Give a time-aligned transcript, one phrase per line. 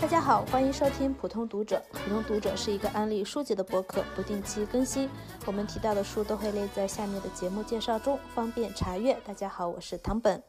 [0.00, 1.82] 大家好，欢迎收听普通读者。
[1.90, 5.10] 普通读者是一个安利书籍的博客，不定期更新。
[5.44, 9.18] 我们提到的书都会列在下面的节目介绍中，方便查阅。
[9.26, 10.40] 大家好，我是唐本。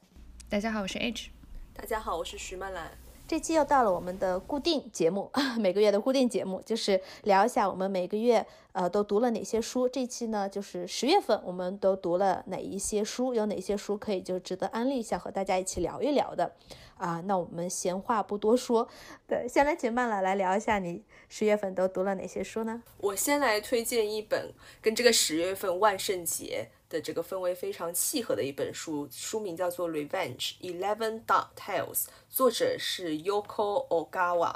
[0.48, 1.32] 大家好，我是 H。
[1.74, 2.92] 大家好，我是徐曼兰。
[3.28, 9.88] 这期又到了我们的固定节目， 每个月的固定节目就是聊一下我们每个月呃都读了哪些书。
[9.90, 16.56] 这期呢就是十月份我们都读了哪一些书，有哪些书可以就值得安利一下和大家一起聊一聊的
[17.00, 17.20] 啊。
[17.26, 18.88] 那我们闲话不多说，
[19.28, 22.84] 对，先来请曼了来聊一下你十月份都读了哪些书呢？
[22.98, 26.70] 我先来推荐一本跟这个十月份万圣节。
[26.90, 34.56] 的这个氛围非常契合的一本书，书名叫做《Revenge Eleven Dark Tales》，作者是 Yoko Ogawa，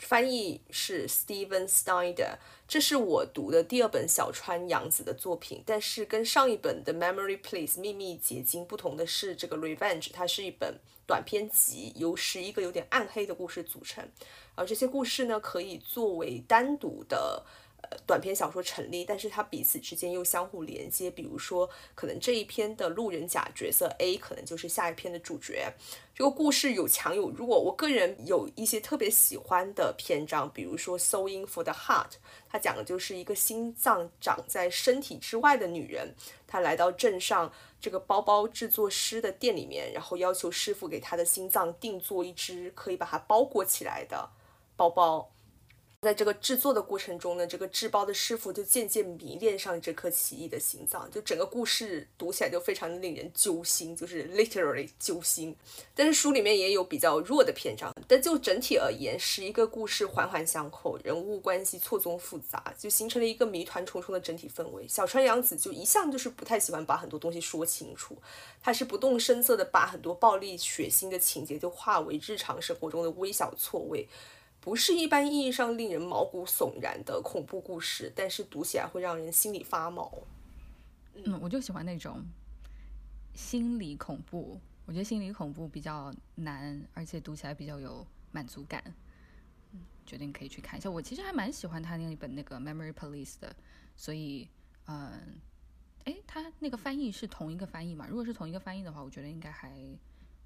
[0.00, 2.38] 翻译是 Steven Snyder。
[2.66, 14.08] 这是我读的第二本小川洋子的作品，但是跟上一本的《Memory Place》秘密结晶不同的是，这个《Revenge》它是一本短篇集，由十一个有点暗黑的故事组成，
[14.54, 17.44] 而这些故事呢，可以作为单独的。
[18.06, 21.10] 短篇小说成立，但是它彼此之间又相互连接。
[21.10, 25.72] 比如说，可能这一篇的路人甲角色 A 可能就是下一篇的主角。
[26.14, 27.58] 这个故事有强有弱。
[27.60, 32.10] 我个人有一些特别喜欢的篇章，比如说《Sewing for the Heart》，
[32.48, 36.14] 它讲的就是一个心脏长在身体之外的女人，
[36.46, 44.30] 她来到镇上这个包包制作师的店里面，然后要求师傅给她的心脏定做一只可以把它包裹起来的
[44.76, 45.30] 包包。
[46.00, 55.54] 在这个制作的过程中呢，这个制包的师傅就渐渐迷恋上这颗奇异的心脏，就整个故事读起来就非常的令人揪心，就是 literally 揪心。
[55.94, 64.88] 但是书里面也有比较弱的篇章，但就整体而言，是一个故事环环相扣，人物关系错综复杂，就形成了一个谜团重重的整体氛围。
[64.88, 68.16] 小川洋子就一向就是不太喜欢把很多东西说清楚，
[68.62, 74.08] 他是不动声色的把很多暴力血腥的情节就化为日常生活中的微小错位。
[74.60, 80.12] 不是一般意义上令人毛骨悚然的恐怖故事，但是读起来会让人心里发毛。
[81.14, 82.22] 嗯，我就喜欢那种
[83.34, 84.60] 心理恐怖。
[84.86, 88.82] 我觉得心理恐怖比较难，而且读起来比较有满足感。
[89.72, 90.90] 嗯，决定可以去看一下。
[90.90, 93.54] 我其实还蛮喜欢他那一本那个《Memory Police》的，
[93.96, 94.48] 所以，
[94.86, 95.38] 嗯，
[96.04, 98.06] 哎，他那个翻译是同一个翻译嘛？
[98.08, 99.72] 如果是同一个翻译的话，我觉得应该还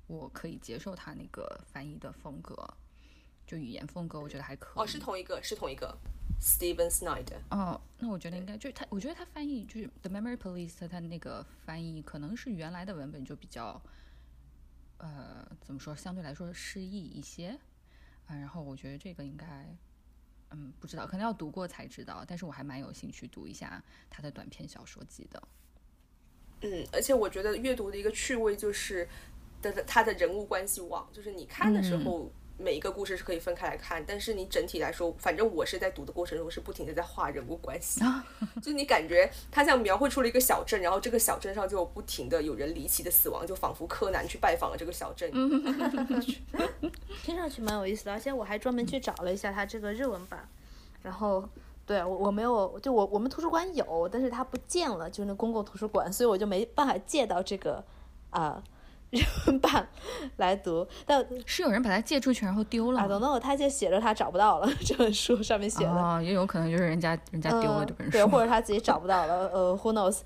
[0.07, 2.55] 我可以接受他那个翻译的风格。
[3.47, 4.83] 就语言风格，我觉得还可以。
[4.83, 5.97] 哦，是同一个，是同一个
[6.41, 7.39] ，Steven Snyder。
[7.51, 13.81] 哦，那我觉得应该就是他，我觉得他翻译就是《The Memory Police》，他那个翻译可能是原来的文本就比较，
[14.97, 17.59] 呃，怎么说，相对来说诗意一些。
[18.27, 19.77] 啊，然后我觉得这个应该，
[20.51, 22.25] 嗯，不知道，可能要读过才知道。
[22.27, 25.43] 但是我还蛮有兴趣读一下他的短篇小说集的。
[26.63, 29.07] 嗯，而且我觉得阅读的一个趣味就是
[29.61, 32.33] 的，他的人物关系网，就是你看的时候。
[32.57, 38.01] 每一个故事是可以分开来看，但是你整体来说，反正我是在读的过程中是不停的在画人物关系，
[38.63, 45.31] 就你感觉他像描绘出了一个小镇，然后这个小镇上就不停的有人离奇的死亡，就仿佛柯南去拜访了这个小镇。
[47.25, 50.49] 听上去蛮有意思的，而且我还专门去找了一下它这个日文版，
[51.03, 51.49] 然后
[51.85, 57.85] 对我我没有，就我我们图书馆有，但是它不见了，就是那公共图书馆，所以我就没办法借到这个
[58.31, 58.63] 啊。
[59.15, 59.89] 日文版
[60.37, 63.01] 来读，但是有人把它借出去然后丢了。
[63.01, 65.91] 啊，等等，他就写着他找不到了 这本书上面写的。
[65.91, 69.49] 哦，也有可能就是人家人家丢了这本书，对，或者他自己找不到了。
[69.55, 70.21] 呃，Who knows？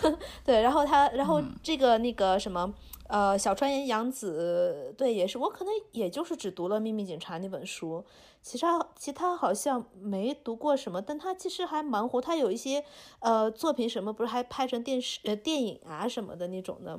[0.44, 2.72] 对，然后他，然后这个那个什么，
[3.08, 8.04] 呃，小川洋子，对，也是我可能也就是只读了《秘密警察》那本书，
[8.42, 11.00] 其他其他好像没读过什么。
[11.00, 12.84] 但他其实还蛮火，他有一些
[13.20, 16.98] 呃作品什么不是还拍成电视呃电影啊什么的那种的。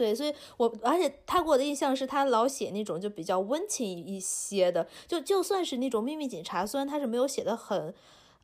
[0.00, 7.92] 对，所以我而且他给我的印象是他老写那种就比较温情一些的，就就算是那种秘密警察，虽然他是没有写的很，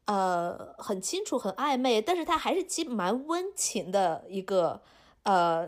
[0.04, 4.82] 呃，很清楚、很暧昧，但是他还是其蛮温情的一个
[5.22, 5.66] 呃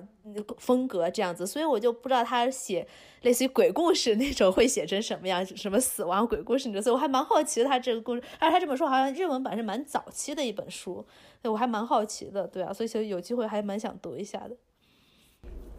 [0.59, 2.87] 风格这样子，所以我就不知道他写
[3.23, 11.03] 类似于鬼故事那种会写成什么样，什么死亡鬼故事那种，所以我还蛮好奇的他这个故事，而且他这本书好像日文版是蛮早期的一本书，
[11.41, 14.55] 对我还蛮好奇的，对啊，所以就有机会还蛮想读一下的。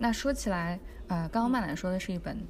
[0.02, 2.42] 那说起来，呃，刚刚曼兰说的是一本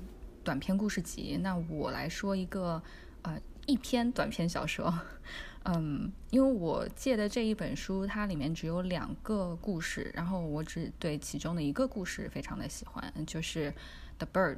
[0.44, 2.82] 短篇故事集，那我来说一个，
[3.24, 4.94] 呃，一篇短篇小说。
[5.66, 13.72] 嗯，因为我借的这一本书，它里面只有两个故事，然后我只对其中的一个故事非常的喜欢，就是
[14.20, 14.56] 《The Birds》，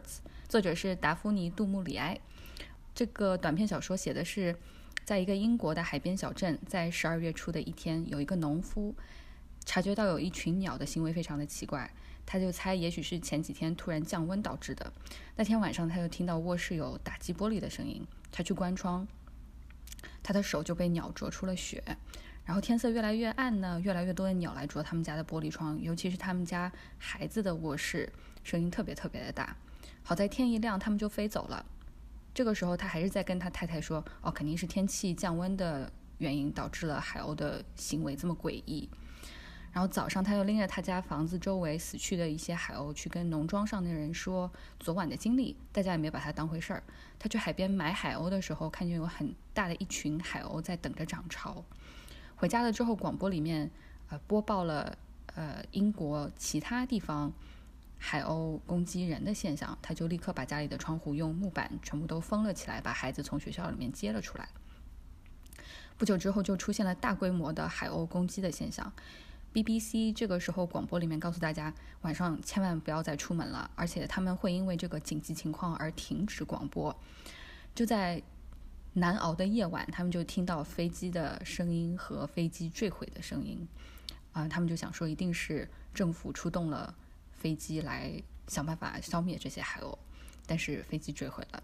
[0.49, 2.19] 作者是达芙妮·杜穆里埃。
[2.93, 4.53] 这个短篇小说写的是，
[5.05, 8.93] 在一个英国的海边小镇，在十二月初的一天，有一个农夫
[9.65, 11.89] 察觉到有一群鸟的行为非常的奇怪。
[12.31, 14.93] 他就猜，也许是前几天突然降温导致的。
[15.35, 19.05] 那天晚上，他就听到卧室有打击玻璃的声音，他去关窗，
[20.23, 21.83] 他的手就被鸟啄出了血。
[22.45, 28.09] 然后天色越来越暗呢，越来越多的鸟来啄他们家的玻璃窗，尤其是他们家孩子的卧室，
[28.45, 29.53] 声音特别特别的大。
[30.01, 31.65] 好在天一亮，他们就飞走了。
[32.33, 38.89] 这个时候，他还是在跟他太太说：“哦，肯定是天气降温的原因导致了海鸥的行为这么诡异。”
[39.73, 46.83] 然后早上，他又拎着他家房子周围死去的一些海鸥去跟农庄上的人说昨晚的经历，大家也没把他当回事儿。
[47.17, 51.63] 他去海边买海鸥的时候，看见有很大的一群海鸥在等着涨潮。
[52.35, 53.71] 回家了之后，广播里面
[54.09, 54.97] 呃播报了
[55.35, 57.31] 呃英国其他地方
[57.97, 64.49] 海鸥攻击人的现象，他就立刻把家里的窗户用木板全部都封了起来，把孩子从学校里面接了出来。
[65.97, 68.91] 不久之后，就出现了大规模的海鸥攻击的现象。
[69.53, 76.95] BBC 这个时候广播里面告诉大家，晚上千万不要再出门了，而且他们会因为这个紧急情况而停止广播。
[77.75, 78.21] 就在
[78.93, 83.67] 难熬的夜晚，他们就听到飞机的声音和飞机坠毁的声音，
[84.31, 86.93] 啊，他们就想说一定是政府出动了
[87.31, 88.11] 飞机来
[88.47, 89.97] 想办法消灭这些海鸥，
[90.45, 91.63] 但是飞机坠毁了。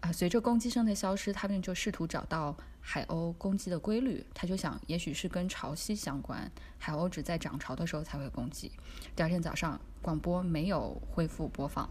[0.00, 4.24] 啊，随着攻击声的消失，他们就试图找到海鸥攻击的规律。
[4.32, 8.70] 他就想，也许是跟潮汐相关，海鸥只在涨潮的时候才会攻击。
[9.16, 11.88] 第二天早上，广播没有恢复播放，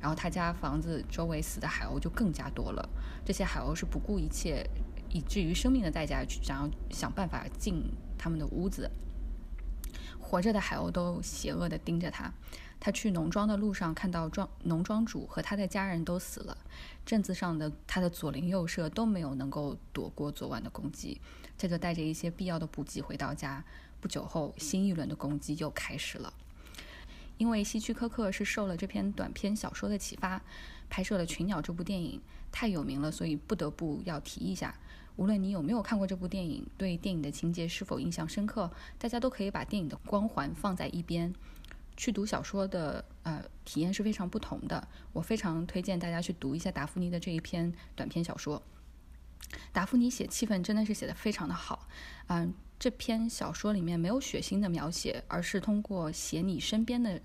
[0.00, 2.88] 然后他家房子周围死的海鸥就更加多了。
[3.26, 4.66] 这些海鸥是不顾一切，
[5.10, 7.84] 以至于生命的代价去想要想办法进
[8.16, 8.90] 他们的屋子。
[10.18, 12.32] 活着的海鸥都邪恶地盯着他。
[12.80, 16.56] 他去农庄的路上，看到庄农庄主和他的家人都死了，
[17.04, 21.20] 镇子上的他的左邻右舍都没有能够躲过昨晚的攻击。
[21.58, 23.62] 他就带着一些必要的补给回到家。
[24.00, 26.32] 不久后，新一轮的攻击又开始了。
[27.36, 30.40] 因为希区柯克是受了这篇短篇小说的启发，
[30.88, 32.18] 拍摄了《群鸟》这部电影，
[32.50, 34.74] 太有名了，所以不得不要提一下。
[35.16, 41.34] 无论你有没有看过这部电影，对电影的情节是否印象深刻，大家都可以把电影的光环放在一边。
[42.00, 44.88] 去读小说的呃体验是非常不同的。
[45.12, 48.62] 我非常推荐大家去读一下达芙妮的这一篇短篇小说。
[49.70, 51.86] 达芙妮写气氛真的是写的非常的好。
[52.28, 57.20] 嗯，这篇小说里面没有血腥的描写，而是通过写你身边的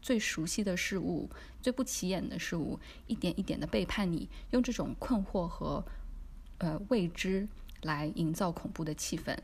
[0.00, 1.28] 最熟悉的事物、
[1.60, 2.78] 最不起眼的事物，
[3.08, 5.84] 一点一点的背叛你，用这种困惑和
[6.58, 7.48] 呃未知
[7.80, 9.36] 来营造恐怖的气氛。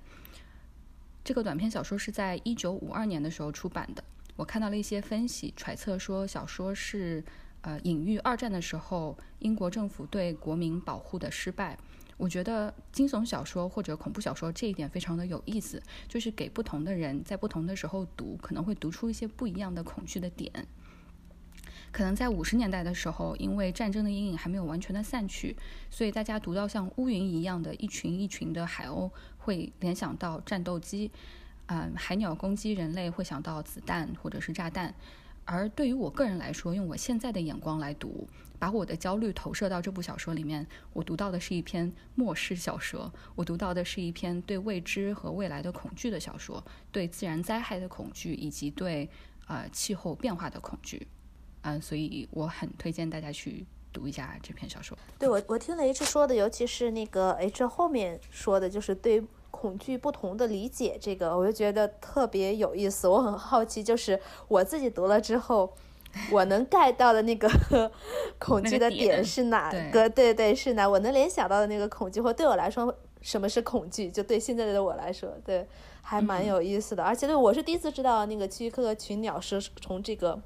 [1.24, 4.04] 这个短篇小说是在一九五二年的时候出版的。
[4.38, 7.24] 我看到了一些分析，揣测说小说是，
[7.62, 11.76] 呃，隐喻二战的时候英国政府对国民保护的失败。
[12.16, 20.52] 我觉得惊悚小说或者恐怖小说这一点非常的有意思，就是给不同的人在不同的时候读，可能会读出一些不一样的恐惧的点。
[21.90, 25.56] 可能在五十年代的时候，因为战争的阴影还没有完全的散去，
[25.90, 31.10] 所以大家读到像乌云一样的一群一群的海鸥，会联想到战斗机。
[31.68, 34.94] 嗯，海鸟攻击人类会想到子弹或者是炸弹，
[35.44, 38.26] 而对于我个人来说，用我现在的眼光来读，
[38.58, 49.06] 把我的焦虑投射到这部小说里面，我读到的是一篇末世小说，我读到的是一篇对未知和未来的恐惧的小说，对自然灾害的恐惧以及对
[49.46, 51.06] 呃气候变化的恐惧，
[51.60, 54.96] 嗯，所以我很推荐大家去读一下这篇小说。
[55.18, 59.22] 对我，我听了 H 说的，尤其是那个 H 后面说的，就是对。
[59.60, 63.08] 恐惧不同的理解，这个我就觉得特别有意思。
[63.08, 65.74] 我很好奇，就是我自己读了之后，
[66.30, 67.50] 我能 get 到的那个
[68.38, 70.08] 恐惧的点是哪个？
[70.08, 70.88] 对对，是哪？
[70.88, 74.08] 我能联想到的那个恐惧，或对我来说，什么是恐惧？
[74.08, 75.66] 就对现在的我来说，对，
[76.02, 77.02] 还蛮有意思的。
[77.02, 80.40] 而且，对我是第一次知道那个《希区柯克群鸟》是从这个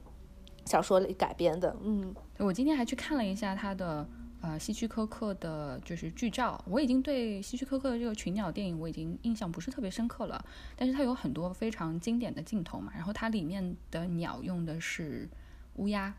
[0.64, 1.76] 小说里改编的。
[1.82, 4.08] 嗯，我今天还去看了一下他的。
[4.42, 10.44] 呃，希区柯克的就是剧照，我已经对希区柯克的这个群鸟电影我已经印象不是特别深刻了，
[10.74, 15.28] 但是它有很多非常经典的镜头嘛，然后它里面的鸟用的是
[15.76, 16.12] 乌鸦，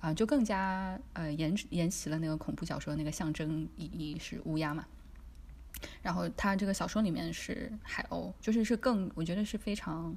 [0.00, 4.84] 啊，就更加呃沿沿袭了那个恐怖小说那个象征意义是乌鸦嘛，
[6.02, 10.16] 然后它这个小说里面是海鸥，就是是更我觉得是非常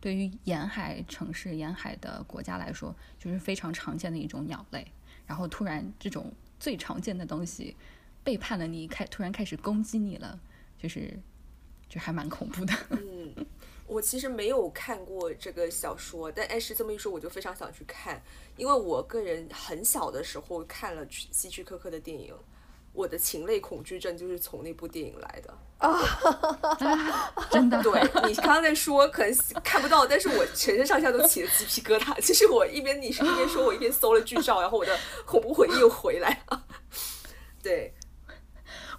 [0.00, 4.90] 对于沿海城市沿海的国家来说，就是非常常见的一种鸟类。
[5.30, 7.76] 然后突然，这种最常见的东西
[8.24, 10.36] 背叛了你，开突然开始攻击你了，
[10.76, 11.16] 就是，
[11.88, 12.74] 就还蛮恐怖的。
[12.90, 13.46] 嗯，
[13.86, 18.20] 我其实没有看过这个小说，但艾诗这么一说，我就非常想去看，
[18.56, 22.34] 因为我个人很小的时候看了希区柯克的电影。
[22.92, 25.98] 我的禽类恐惧症就是从那部电影来的啊！
[27.50, 32.20] 真的，对你刚刚在说可能看不到，但是我全身上下都起了鸡皮疙瘩。
[32.20, 36.64] 其实我一边你是一边说，我一边搜了剧照，然后我的恐怖回忆又回来了。
[37.62, 37.94] 对，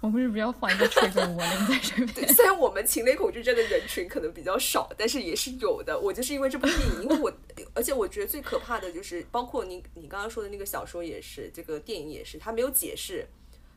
[0.00, 2.34] 我们是不是要放一个 trigger warning 在这对，边？
[2.34, 5.98] 虽然我们情类恐惧症的人群可能比较少，但是也是有的。
[5.98, 7.32] 我就是因为这部电影，因为我，
[7.74, 13.26] 而且我觉得最可怕的就是，包括你你刚刚说的那个小说也是，这个电影也是，它没有解释，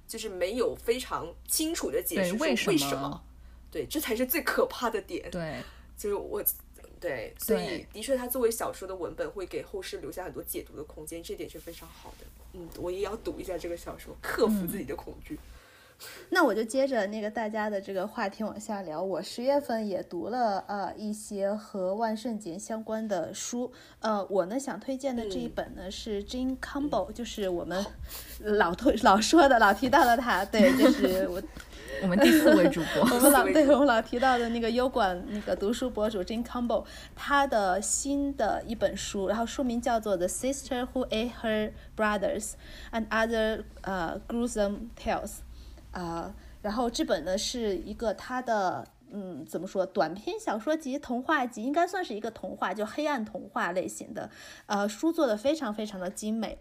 [0.08, 3.24] 就是没有非常清楚的解释为为什么么。
[3.72, 5.30] 对，这才是最可怕的点。
[5.32, 5.62] 对，
[5.98, 6.44] 就是我，
[7.00, 12.26] 对，所以的确，它作为小说的文本会给后世留下很多解读的空间，这点是非常好的。
[12.54, 15.38] 嗯，我也要读一下这个小说，克服自己的恐惧。
[16.30, 19.02] 那我就接着那个大家的这个话题往下聊。
[19.02, 27.86] 我十月份也读了呃一些和万圣节相关的书，呃，我呢想推荐的这一本呢是 Jean Campbell，、就是我们
[28.40, 31.42] 老推老说的老提到的他，对，就是我。
[32.02, 36.84] 我们第四位主播，我们老对我们老提到的那个优管那个读书博主 Jane Campbell，
[37.16, 42.52] 他的新的一本书，然后书名叫做《The Sister Who Ate Her Brothers
[42.92, 45.22] and Other 呃 Gruesome Tales》，
[46.00, 48.88] 啊、然后这本呢是一个他的。
[49.12, 49.86] 嗯，怎么说？
[49.86, 54.30] 短篇小说集、童话集，应该算是一个童话，就黑暗童话类型的。
[54.66, 56.58] 呃，书做的非常非常的精美，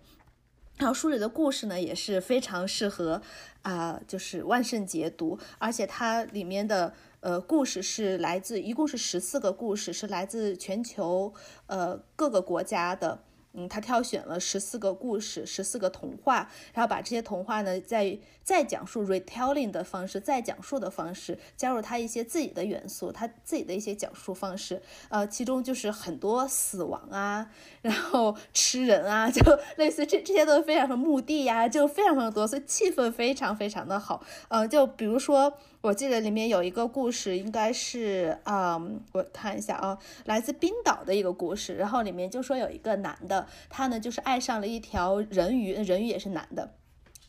[0.76, 3.22] 然后书里的故事呢，也是非常适合
[3.62, 11.32] 啊、就是万圣节读，而且它里面的呃故事是来自，一共是十四个故事，是来自全球
[11.66, 13.24] 呃各个国家的。
[13.54, 24.82] 嗯，他挑选了十四个故事，十四个童话，然后把这些童话呢，再再讲述 retelling 的方式，再讲述的方式，加入他一些自己的元素，他自己的一些讲述方式。
[25.08, 27.48] 呃，其中就是很多死亡啊，
[27.82, 29.40] 然后吃人啊， 就
[29.76, 34.24] 类似这这些都非常的墓地呀、就非常非常多，所以气氛非常非常的好。
[34.48, 46.72] 呃，就比如说，我记得里面有一个故事，应该是嗯，我看一下啊，来自冰岛的一个故事，然后里面就说有一个男的，他呢就是爱上了一条人鱼，人鱼也是男的。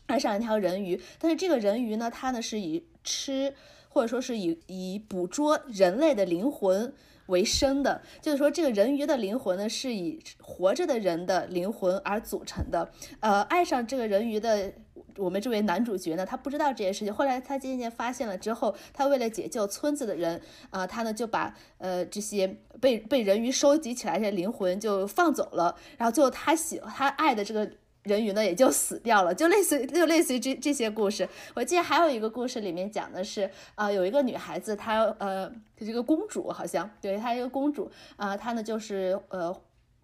[0.06, 3.52] 爱上了一条人鱼，但是这个人鱼呢，他呢是以吃
[3.90, 6.94] 或者说是以以捕捉人类的灵魂
[7.26, 12.90] 为生的，就是说这个人鱼的灵魂呢是以活着的人的灵魂而组成的。
[13.20, 14.72] 呃，爱上这个人鱼的
[15.16, 27.70] 我们这位男主角呢，他不知道这件事情，后来他渐渐发现了之后，他为了解救村子的人，啊、他呢就把呃这些被被人鱼收集起来这些灵魂就放走了，然后最后他喜他爱的这个。
[28.06, 31.28] 人鱼呢也就死掉了， 就类似于就类似于这这些故事。
[31.56, 39.52] 我记得还有一个故事里面讲的是，呃，有一个女孩子，她呃，这个公主好像，对，她一个公主，啊、她呢就是呃。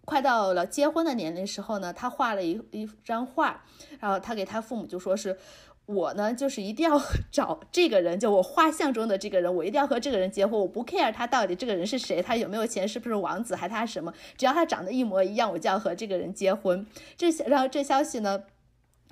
[0.05, 3.63] 快到了结婚的年龄时候呢，他画了一一张画，
[3.99, 5.37] 然后他给他父母就说是，
[5.85, 16.85] 我呢就是一定要找这个人，就我画像中的这个人，我一定要和这个人结婚，我不 care 他到底这个人是谁，他有没有钱，是不是王子，还他什么，只要他长得一模一样，我就要和这个人结婚。
[17.15, 18.43] 这然后这消息呢，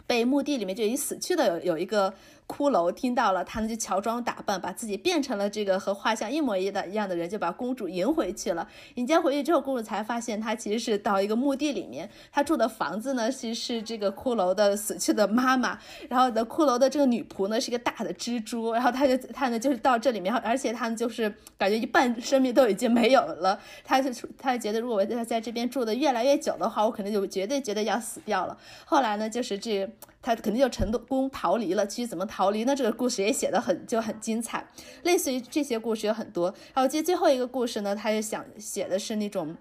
[0.05, 2.13] 被墓地里面就已死去的有有一个
[2.51, 8.67] 骷髅听到了，他呢就乔装打扮，把自己变成了这个和画像一模一的一样的人，就把公主迎回去了。
[8.95, 15.79] 迎接回去之后，公主才发现她其实是到一个墓地里面，她住的房子呢其实是这个骷髅的死去的妈妈，
[16.09, 28.57] 然后的骷髅的这个女仆呢是一个大的蜘蛛，然后她就她呢就是到这里面，而且她呢就是感觉一半生命都已经没有了，她就她就觉得如果我在在这边住的越来越久的话，我肯定就绝对觉得要死掉了。
[28.83, 29.89] 后来呢，就是这
[30.21, 31.85] 她肯定就成功逃离了。
[31.85, 32.75] 其实怎么逃逃离呢？
[32.75, 34.65] 这个故事也写的很就很精彩，
[35.03, 36.47] 类似于这些故事有很多。
[36.73, 39.55] 然后我记得最后一个故事呢，他就想写的是那种。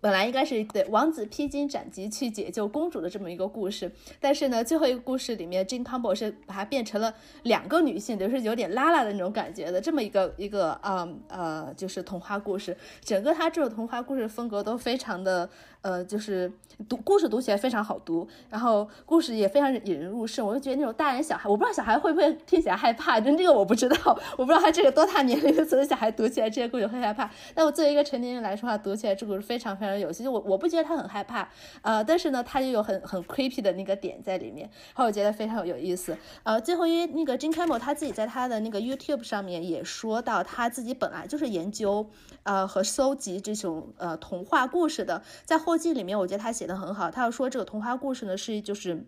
[0.00, 3.90] 本来应该是对王子披荆斩棘去解救公主的这么一个故事，
[4.20, 12.76] 但是呢，最后一个故事里面，Jane Campbell 是把它变成了两个女性，就是有点拉拉的那种感觉的这么一个一个嗯呃，就是童话故事。
[13.02, 15.48] 整个它这种童话故事风格都非常的
[15.84, 16.50] 呃，就是
[16.88, 20.46] 读故事读起来非常好读，然后故事也非常引人入胜。
[20.46, 27.30] 我就觉得那种大人小孩，我不知道小孩会不会听起来害怕，但这个我不知道，我不知道他这个多大年龄的小孩读起来这些故事会害怕。
[27.54, 30.24] 但我作为一个成年人来说话，读起来这个故事非常非常有趣。
[30.24, 31.46] 就我我不觉得他很害怕，
[31.82, 36.16] 呃，但是呢，他就有很很 creepy 的那个点在里面，然后我觉得非常有意思。
[36.44, 42.08] 呃，最后因为那个 Jim Campbell 他自己在他的那个 YouTube 上面也说到，他自己本来就是研究
[42.44, 47.10] 呃和搜集这种呃童话故事的，在后记里面，我觉得他写的很好。
[47.10, 49.06] 他要说这个童话故事呢是就是。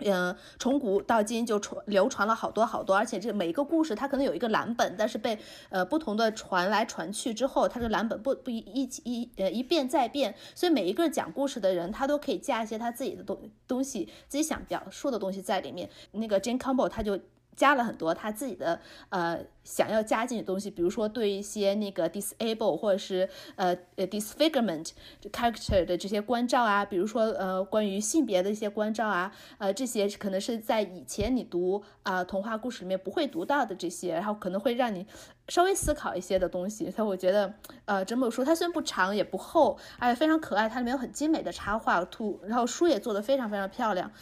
[0.00, 5.38] 嗯，从古到今就传流传了好多好多，而且这每一个故事它可能有一个蓝本，但是被
[5.70, 15.88] 呃不同的传来传去之后，它这蓝本不不一一一呃一变再变，所以每一个讲故事的人他都可以加一些他自己的东东西，自己想表述的东西在里面。
[16.10, 17.18] 那个 Jane Campbell 他就
[17.56, 24.90] 加了很多他自己的呃想要加进的东西，比如说对一些那个 disable 或者是呃呃 disfigurement
[25.32, 35.04] character 的这些关照啊，比如说呃关于性别的一些关照啊，呃这些可能是在以前你读啊、童话故事里面不会读到的这些，然后可能会让你
[35.48, 36.90] 稍微思考一些的东西。
[36.90, 37.52] 所以我觉得
[37.86, 44.12] 呃整本书它虽然不长也不厚，而且非常可爱，它里面有很精美的插画图，然后书也做得非常非常漂亮。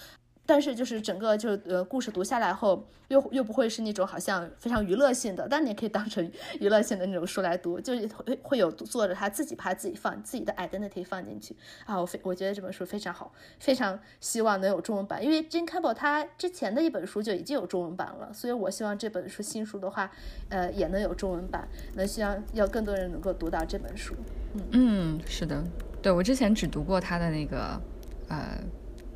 [0.47, 20.11] 但是就是整个就是呃故事读下来后，又又不会是那种好像非常娱乐性的，但你也可以当成娱乐性的那种书来读，就是会会有作者他自己把自己放自己的 identity 放进去啊，我非我觉得这本书非常好，非常希望能有中文版，因为 Jane Campbell 他之前的一本书就已经有中文版了，所以我希望这本书新书的话，
[20.51, 24.15] 呃也能有中文版，那希望要更多人能够读到这本书。
[24.55, 25.65] 嗯嗯，是的，
[26.03, 27.81] 对我之前只读过他的那个
[28.29, 28.59] 呃。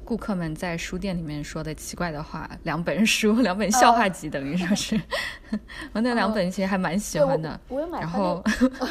[0.09, 4.99] 顾客们在书店里面说的奇怪的话，两本书， 两本笑话集，等于说是，
[5.93, 7.61] 我那两本其实还蛮喜欢的。
[7.69, 8.43] 我也买然后，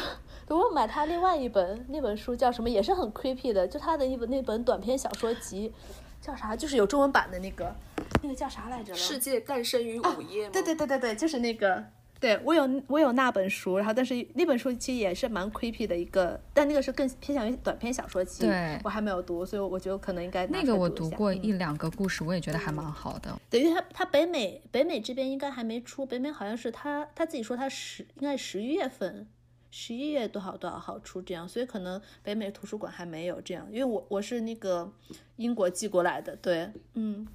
[0.46, 2.70] 我有买他另外一本，那本书叫什么？
[2.70, 5.72] 也是很 creepy 的，就他的一本那本短篇小说集，
[6.20, 6.54] 叫啥？
[6.54, 7.74] 就是有中文版的那个，
[8.22, 8.94] 那个叫啥来着？
[8.94, 10.50] 世界诞生于午夜吗？
[10.52, 11.84] 对对对对对，就是那个。
[12.20, 23.40] 对我有我有那本书，然后但是那本书其实也是蛮 creepy 的一个，但那个是更偏向于短篇小说集，对我还没有读，所以我觉得可能应该那个我读读过一两个故事，我也觉得还蛮好的。
[23.48, 29.28] 对，因为他他北美北美这边应该还没出，北美好像是他他自己说他十应该十一月份，
[29.70, 34.92] 十一月多少多少号出这样，所以可能北美图书馆还没有这样，因为我我是那个
[35.36, 37.28] 英国寄过来的，对，嗯。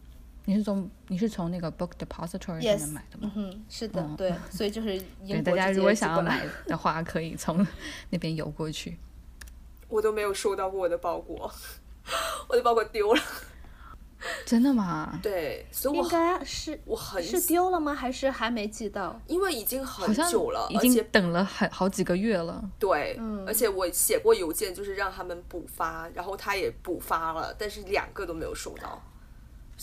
[0.46, 3.32] 你是从你是从那个 Book Depository 上面买的吗？
[3.36, 7.66] 嗯，是的，对，所以就是对大家如果想要买的话，可以从
[8.10, 8.98] 那边邮过去。
[9.88, 11.52] 我都没有收到过我的包裹，
[12.50, 13.22] 我的包裹丢了。
[14.46, 15.20] 真的吗？
[15.22, 17.94] 对，所以应该是我很是丢了吗？
[17.94, 19.20] 还是还没寄到？
[19.28, 22.64] 因为已经很久了，已经等了很好几个月了。
[22.80, 29.02] 对，而且我写过邮件，就是让他们补发，然后他也补发了，但是两个都没有收到。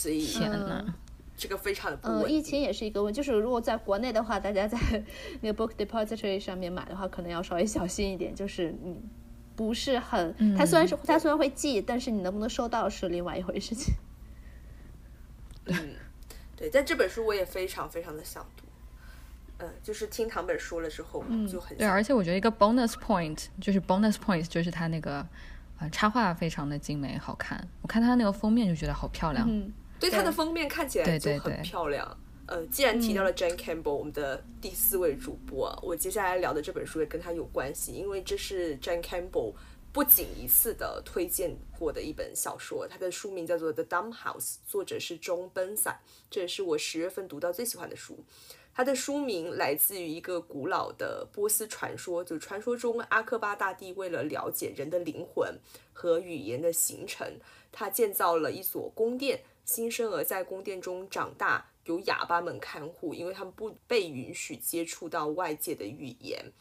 [0.00, 0.95] 所以，天呐，
[1.37, 2.33] 这个非常的不稳。
[2.33, 4.79] 疫情也是一个问，就是如果在国内的话，大家在
[5.42, 8.35] 那个 Book Depository 上面买的话，可能要稍微小心一点。
[8.35, 8.96] 就是你
[9.55, 13.92] 不是很，它虽然是它虽然会寄，但是你能不能收到是另外一回事情。
[15.66, 15.77] 嗯，
[16.57, 18.64] 对，但这本书我也非常非常的想读。
[19.59, 21.87] 嗯，就是听唐本说了之后，嗯就很对。
[21.87, 25.16] 而且我觉得一个 bonus point 就是 bonus point 就是它那个
[25.79, 27.68] 啊插画非常的精美好看。
[27.83, 29.46] 我看它那个封面就觉得好漂亮。
[29.46, 29.70] 嗯。
[30.00, 32.18] 对它的封面看起来就很漂亮。
[32.46, 39.54] 呃，既然提到了 Jane Campbell，我们的第四位主播，我接下来聊的这本书也跟他有关系，因为这是 Jane Campbell
[39.92, 42.88] 不仅一次的推荐过的一本小说。
[42.88, 45.94] 它的书名叫做《The Dumb House》，作者是 John Bensai，
[46.28, 48.24] 这也是我十月份读到最喜欢的书。
[48.74, 55.56] 它的书名来自于一个古老的波斯传说，就传说中阿克巴大帝为了了解人的灵魂
[55.92, 57.38] 和语言的形成，
[57.70, 59.42] 他建造了一所宫殿。
[59.70, 66.52] 新生儿在宫殿中长大，由哑巴们看护，因为他们不被允许接触到外界的语言。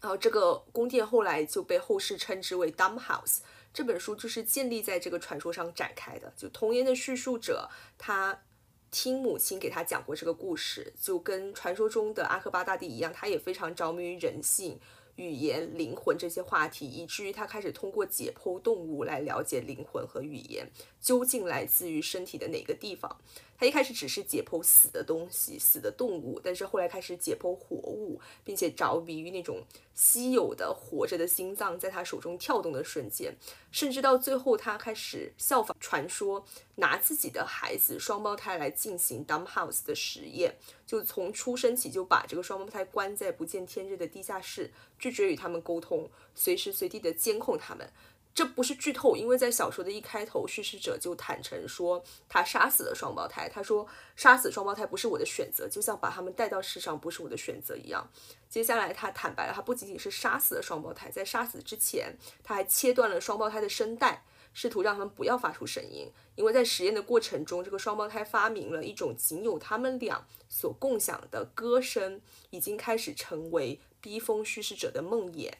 [0.00, 3.42] 然后这个宫殿后来就被后世称之为 Dumb House。
[3.72, 6.32] 这本书就是建立在这个传说上展开的。
[6.36, 8.42] 就童言的叙述者，他
[8.90, 14.80] 听母亲给他讲过这个故事，就跟传说中的阿克巴大帝一样，他也非常着迷于人性。
[15.16, 23.18] 语言、灵魂这些话题，以至于他开始通过解剖动物来了解灵魂和语言究竟来自于身体的哪个地方。
[23.58, 29.62] 他一开始只是解剖死的东西、死的动物，但是后来开始解剖活物，并且着迷于那种
[29.94, 33.34] 稀有的活着的心脏在他手中跳动的瞬间，
[33.70, 36.44] 甚至到最后，他开始效仿传说，
[36.76, 47.90] 拿自己的孩子双胞胎来进行 dumb house 的实验，就从出生起就把这个双胞胎关在不见天日的地下室，拒绝与他们沟通，随时随地的监控他们。
[48.36, 53.48] 这不是剧透，因为在小说的一开头，叙事者就坦诚说他杀死了双胞胎。
[53.48, 58.06] 他说杀死双胞胎不是我的选择，就像把他们带到世上不是我的选择一样。
[58.50, 64.22] 接下来他坦白了，他不仅仅是杀死了双胞胎，在杀死之前，他还切断了双胞胎的声带，
[64.52, 66.12] 试图让他们不要发出声音。
[66.34, 72.20] 因为在实验的过程中，这个双胞胎发明了一种仅有他们俩所共享的歌声，
[72.50, 75.50] 已经开始成为逼疯叙事者的梦魇。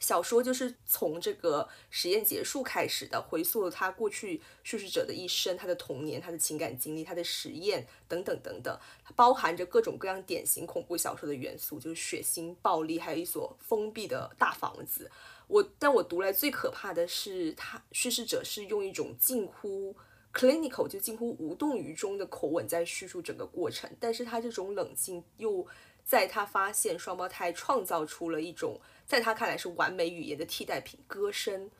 [0.00, 15.10] 小说就是从这个实验结束开始的，回溯了他过去叙事者的一生，他的童年，他的情感经历，他的实验等等等等，它包含着各种各样典型恐怖小说的元素，就是血腥、暴力，还有一所封闭的大房子。
[15.46, 19.94] 我但我读来最可怕的是，他叙事者是用一种近乎
[20.32, 25.66] clinical 就近乎无动于衷的口吻在叙述整个过程，但是他这种冷静又
[26.04, 31.70] 在他发现双胞胎创造出了一种在他看来是完美语言的替代品歌声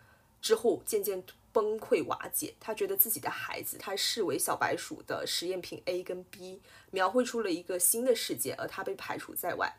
[0.40, 2.54] 之后，渐渐崩溃瓦解。
[2.58, 9.74] 他觉得自己的孩子，他视为小白鼠的实验品 A 跟 B，描绘出了一个新的世界，而他被排除在外。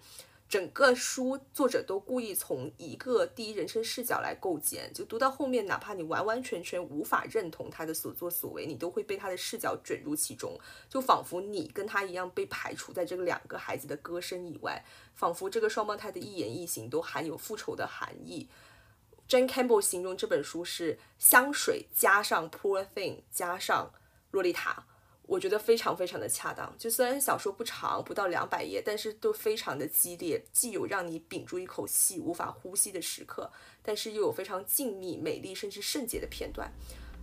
[0.51, 10.59] 整个书作者都故意从一个第一人称视角来构建，就读到后面，哪怕你完完全全无法认同他的所作所为，你都会被他的视角卷入其中，
[10.89, 14.83] 就仿佛你跟他一样被排除在这个两个孩子的歌声以外，
[15.15, 18.49] 仿佛这个双胞胎的一言一行都含有复仇的含义。
[19.29, 23.93] Jane Campbell 形容这本书是香水加上 Poor Thing 加上
[24.31, 24.85] 洛丽塔。
[25.27, 26.73] 我觉得非常非常的恰当。
[26.77, 33.49] 就虽然小说不长，不到两百页，但是都非常的激烈，既有让你屏住一口气无法呼吸的时刻，
[33.81, 36.69] 但是又有非常静谧、美丽甚至圣洁的片段。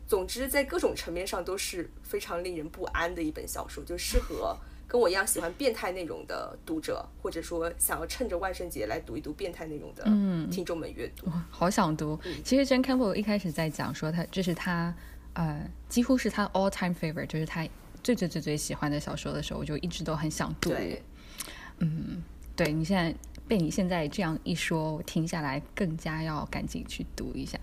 [0.06, 4.56] 总之，在各种层面上都是非常令人不安的一本小说，就适合
[4.86, 10.04] 跟我一样喜欢变态内容的读者，或者说想要趁着万圣节来读一读变态内容的
[10.50, 11.30] 听众们阅读。
[11.50, 12.18] 好想读。
[12.42, 14.94] 其实 Jane Campbell 一开始在讲说他这是他
[15.34, 17.68] 呃几乎是他 all time favorite，就是他。
[18.08, 20.72] 最最最最喜欢的小说的时候，我就一直都很想读。
[21.80, 22.22] 嗯，
[22.56, 23.14] 对你现在
[23.46, 27.58] 被你现在这样一说，我听下来更加要赶紧去读一下。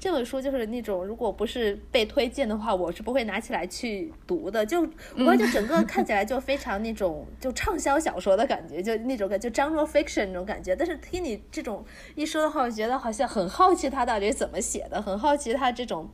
[0.00, 4.66] 这本书就是那种，如果不是被推荐的话，我是不会拿起来去读的。
[4.66, 4.80] 就
[5.18, 10.74] 我就整个看起来就非常那种就畅销小说的感觉，就那种感就 genre fiction 那种感觉。
[10.74, 11.84] 但是听你这种
[12.16, 16.10] 一说的话，我觉得好像很好奇他到底怎么写的，很好奇他这种，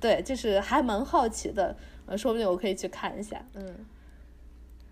[0.00, 1.76] 对，就是还蛮好奇的。
[2.12, 3.42] 呃，说不定我可以去看一下。
[3.54, 3.74] 嗯，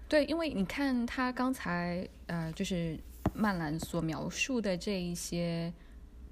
[0.08, 2.98] 对，因为你看他刚才呃，就是
[3.34, 5.70] 曼兰所描述的这一些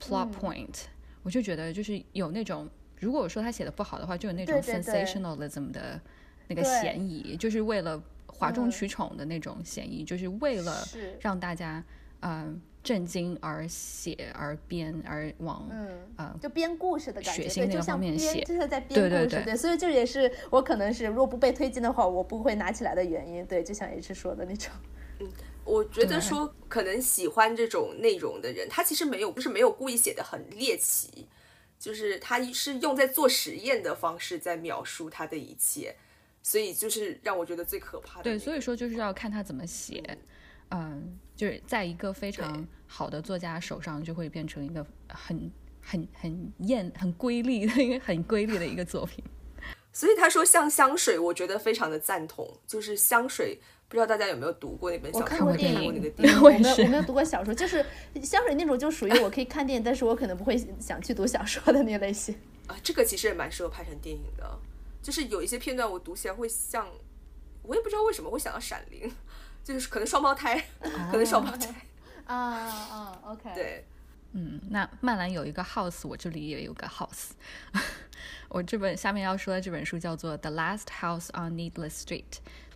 [0.01, 0.85] plot point，
[1.23, 2.67] 我就觉得就是有那种，
[2.99, 6.01] 如果说他写的不好的话，就有那种 sensationalism 的
[6.47, 10.83] 那个嫌疑，就是为了哗众取宠的那种嫌疑，就是为了
[11.21, 11.85] 让大家
[12.21, 12.59] 嗯。
[12.89, 23.45] 震惊而写而编而往嗯呃就编故事的感觉，对，就像编就是在编故事，对，所以这也是我可能是如果不被推荐的话，我不会拿起来的原因。
[23.45, 24.73] 对，就像 H 说的那种。
[25.21, 25.29] 嗯，
[25.65, 31.29] 我觉得说可能喜欢这种内容的人，他其实没有不是没有故意写的很猎奇，
[31.79, 35.95] 就是他是用在做实验的方式在描述他的一切，
[36.43, 38.25] 所以就是让我觉得最可怕的。
[38.25, 40.19] 对，所以说就是要看他怎么写，嗯，
[41.37, 42.67] 就是在一个非常。
[42.91, 45.53] 好的作家手上就会变成一个很
[45.83, 49.23] 很很艳、很瑰丽的一个很瑰丽的一个作品。
[49.93, 52.49] 所以他说像香水，我觉得非常的赞同。
[52.67, 55.23] 就是香水，不知道大家有没有读过那本小说？
[55.23, 56.37] 我看过电影，那个电影。
[56.41, 57.53] 我没有，我没有读过小说。
[57.53, 57.85] 就是
[58.23, 62.35] 香水那种，就属于我可以看电影，但是我可能不会想去读小说的那类型。
[62.69, 64.59] 啊，这个其实也蛮适合拍成电影的。
[65.03, 66.89] 就是有一些片段，我读起来会像，
[67.65, 69.11] 我也不知道为什么会想到《闪灵》，
[69.75, 71.75] 就是可能双胞胎， 可能双胞胎。
[72.25, 73.85] 啊啊，OK，对，
[74.33, 77.33] 嗯，那曼兰有一个 house，我这里也有个 house。
[78.49, 82.25] 我这本下面要说的这本书叫做《The Last House on Needless Street》，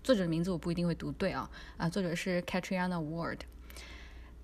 [0.04, 3.38] 作者的名字我不一定会读对啊，啊，作者是 Katriana Ward。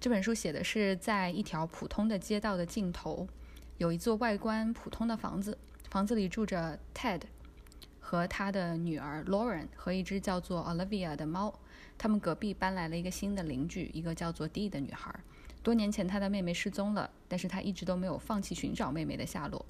[0.00, 3.28] 这本书写的是在一条普通的街道的尽头，
[3.76, 5.58] 有一座外观普通的房子，
[5.90, 7.20] 房子里住着 Ted
[8.00, 11.58] 和他的女儿 Lauren 和一只叫做 Olivia 的猫。
[11.98, 15.12] 他们隔壁搬来了一个新的邻居，一个叫做 D 的女孩。
[15.62, 19.66] 多年前，他的妹妹失踪了，但是他一直都没有放弃寻找妹妹的下落。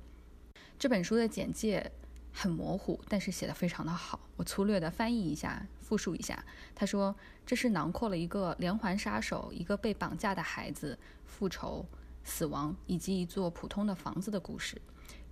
[0.79, 1.91] 这本书的简介
[2.31, 4.21] 很模糊，但是写的非常的好。
[4.37, 6.45] 我粗略的翻译一下，复述一下。
[6.75, 11.85] 他说，这是囊括了一个连环杀手、一个被绑架的孩子、复仇、
[12.23, 14.81] 死亡以及一座普通的房子的故事。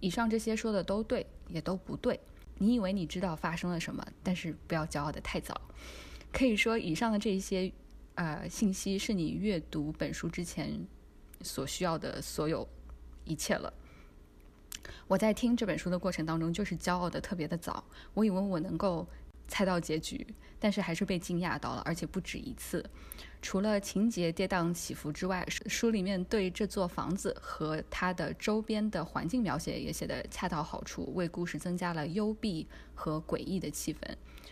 [0.00, 2.18] 以上这些说的都对，也都不对。
[2.58, 5.60] 你以为你知道发生了什么，但是不要骄傲的太早。
[6.32, 7.72] 可以说，以上的这些
[8.14, 10.86] 呃信息是你阅读本书之前
[11.40, 12.68] 所需要的所有
[13.24, 13.72] 一切了。
[15.08, 17.82] 我在听这本书的过程当中，就是骄傲的特别的早。
[18.14, 19.06] 我以为我能够
[19.48, 20.26] 猜到结局，
[20.58, 22.84] 但是还是被惊讶到了，而且不止一次。
[23.40, 34.00] 除了情节跌宕起伏之外，书里面对这座房子和它的周边的环境描写也写得恰到好处，为故事增加了幽闭和诡异的气氛。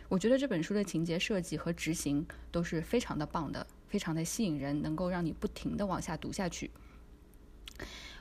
[0.09, 6.71] 我觉得这本书的情节设计和执行都是非常的棒的，非常的吸引人，能够让你不停的往下读下去。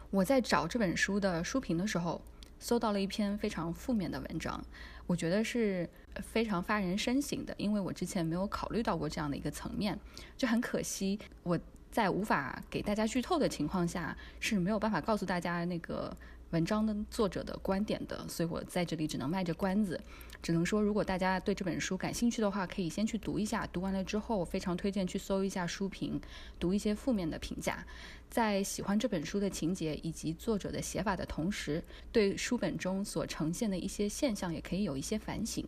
[0.09, 2.21] 我在找这本书的书评的时候，
[2.59, 4.63] 搜到了一篇非常负面的文章，
[5.05, 5.89] 我觉得是
[6.21, 9.99] 非常发人深省的，因为我之前没有考虑到过这样的一个层面，
[10.37, 11.59] 就很可惜我
[11.91, 16.15] 在无法给大家剧透的情况下是没有办法告诉大家那个
[16.53, 19.99] 文章的作者的观点的，所以我在这里只能卖着关子。
[20.41, 23.65] 只能说，如果大家对这本书感兴趣的话，可以先去读一下。
[23.67, 26.21] 读完了之后，我非常推荐去搜一下书评，
[26.59, 27.83] 读一些负面的评价。
[28.29, 35.65] 在喜欢这本书的情节以及作者的写法的同时，对书本中所呈现的一些现象也可以有一些反省。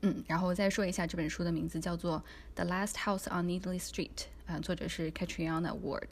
[0.00, 2.18] 嗯，然后再说一下这本书的名字叫做
[2.54, 4.08] 《The Last House on Needley Street》，
[4.52, 6.08] 啊，作者是 Katriana Ward。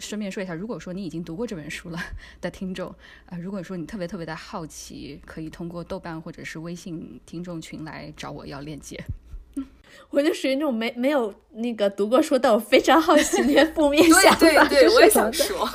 [0.00, 1.98] 顺便说一下，如果说你已经读过这本书了
[2.40, 2.88] 的听众，
[3.26, 8.98] 啊，如果说你特别特别的好奇，可以通过豆瓣或者是微信听众群来找我要链接。
[10.10, 14.36] 我就属于那种没没有那个读过书，但我非常好奇那些负面想法。
[14.36, 15.68] 对对对，我也想说。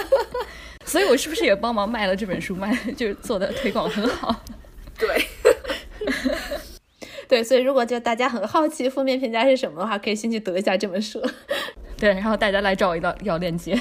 [0.86, 4.44] 所以我是不是也帮忙卖了这本书，卖就是做的推广很好？
[4.98, 5.24] 对。
[7.26, 11.20] 对，所以如果就大家很好奇负面评价是什么的话，可以先去读一下这本书。
[12.04, 13.80] 对，然后大家来找我要要链接。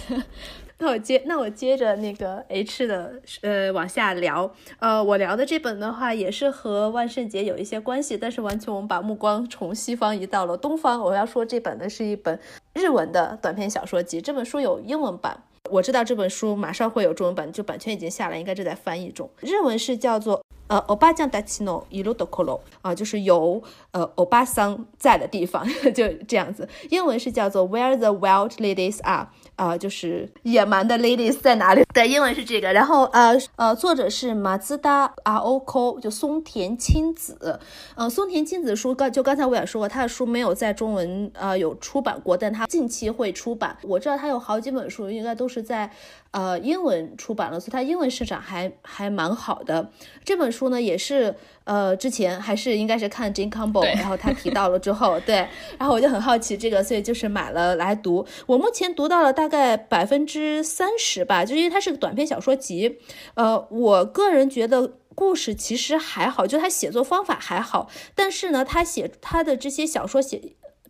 [0.77, 4.49] 那我接那我接着那个 H 的呃往下聊。
[4.79, 11.01] 呃，我聊的这本的话也是和万圣节有一些关系，但是完全我们把目光从西方移到了东方。
[11.01, 12.39] 我要说这本呢是一本
[12.75, 15.38] 日文的短篇小说集，这本书有英文版。
[15.69, 19.29] 我知道这本书马上会有中文版，就版权已经下来，应该正在翻译中。
[19.41, 20.41] 日文是叫做。
[20.73, 26.67] 呃，欧巴酱达奇诺伊鲁多科罗啊，就是有呃欧巴桑在的地方， 就这样子。
[26.89, 29.27] 英文是叫做 Where the Wild Ladies Are。
[29.55, 31.83] 啊，就是野蛮的 ladies 在哪里？
[31.93, 32.73] 对，英文是这个。
[32.73, 37.59] 然后呃呃，作者是马自达阿欧科，就松田青子。
[37.93, 43.77] 嗯，松田青子书刚就刚才我也说过，他的书没有在中文呃有出版过，但他近期会出版。
[43.83, 45.91] 我知道他有好几本书，应该都是在
[46.33, 49.89] 呃英文出版了，所以他英文市场还还蛮好的。
[50.25, 51.33] 这本书呢，也是。
[51.65, 55.47] 呃，之前还是应该是看 Jane Campbell，然后他提到了之后，对，
[55.79, 58.27] 然后我就很好奇这个，所以就是买了来读。
[58.45, 62.97] 我目前读到了大概百分之三十吧，就因为它是个短篇小说集。
[63.35, 70.41] 呃，我个人觉得故事其实还好，就他写作方法还好，但是呢，他写他的这些小说写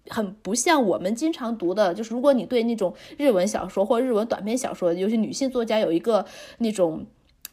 [0.10, 6.26] 很不像我们经常读的，就是如果你对那种日文小说或日文短篇小说，尤其女性作家有一个
[6.58, 7.06] 那种。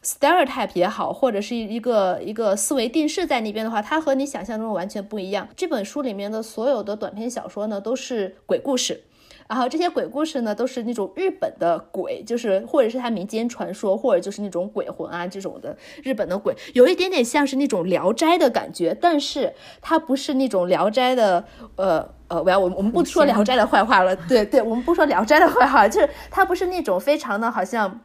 [0.03, 5.47] stereotype 也好，或者是一个一个思维定势在那边的话，它和你想象中完全不一样。
[5.55, 9.03] 这本书里面的所有的短篇小说呢，都是鬼故事，
[9.51, 21.43] 然后这些鬼故事呢，都是那种日本的鬼，就是或者是他民间传说，或者就是那种鬼魂啊这种的日本的鬼，有一点点像是那种聊斋的感觉，但是它不是那种聊斋的，
[21.75, 27.99] 呃呃，我要我我们不说聊斋的坏话了，对对，我们不说聊斋的坏话，就是它不是那种非常的好像。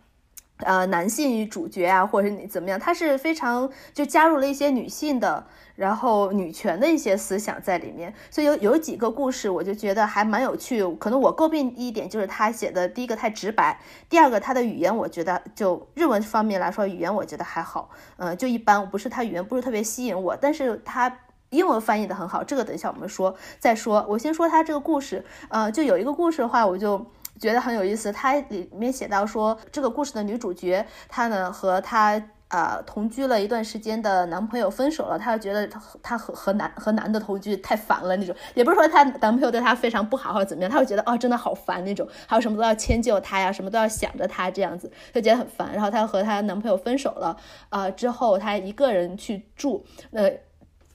[0.58, 10.82] 呃，男性主角啊，或者你怎么样，他是非常就加入了一些女性的，然后女权的一些思想在里面，所以有有几个故事，我就觉得还蛮有趣。
[10.94, 21.18] 可能我诟病一点就是他写的第一个太直白，第二个他的语言我觉得就日文方面来说，语言我觉得还好，嗯，就一般，不是他语言不是特别吸引我，但是他
[21.50, 24.06] 英文翻译的很好，这个等一下我们说再说。
[24.08, 27.04] 我先说他这个故事，呃，就有一个故事的话，我就。
[27.38, 35.66] 觉得很有意思，它里面写到说，这个故事的女主角，她呢和她呃同居了一段时间的男朋友分手了，她觉得
[36.02, 45.72] 她和和男和男的同居太烦了那种，也不是说她男朋友对她非常不好或者怎么样，她会觉得哦真的好烦那种，还有什么都要迁就他呀，什么都要想着他这样子，就觉得很烦。
[45.72, 47.36] 然后她和她男朋友分手了，
[47.70, 50.30] 呃之后她一个人去住，呃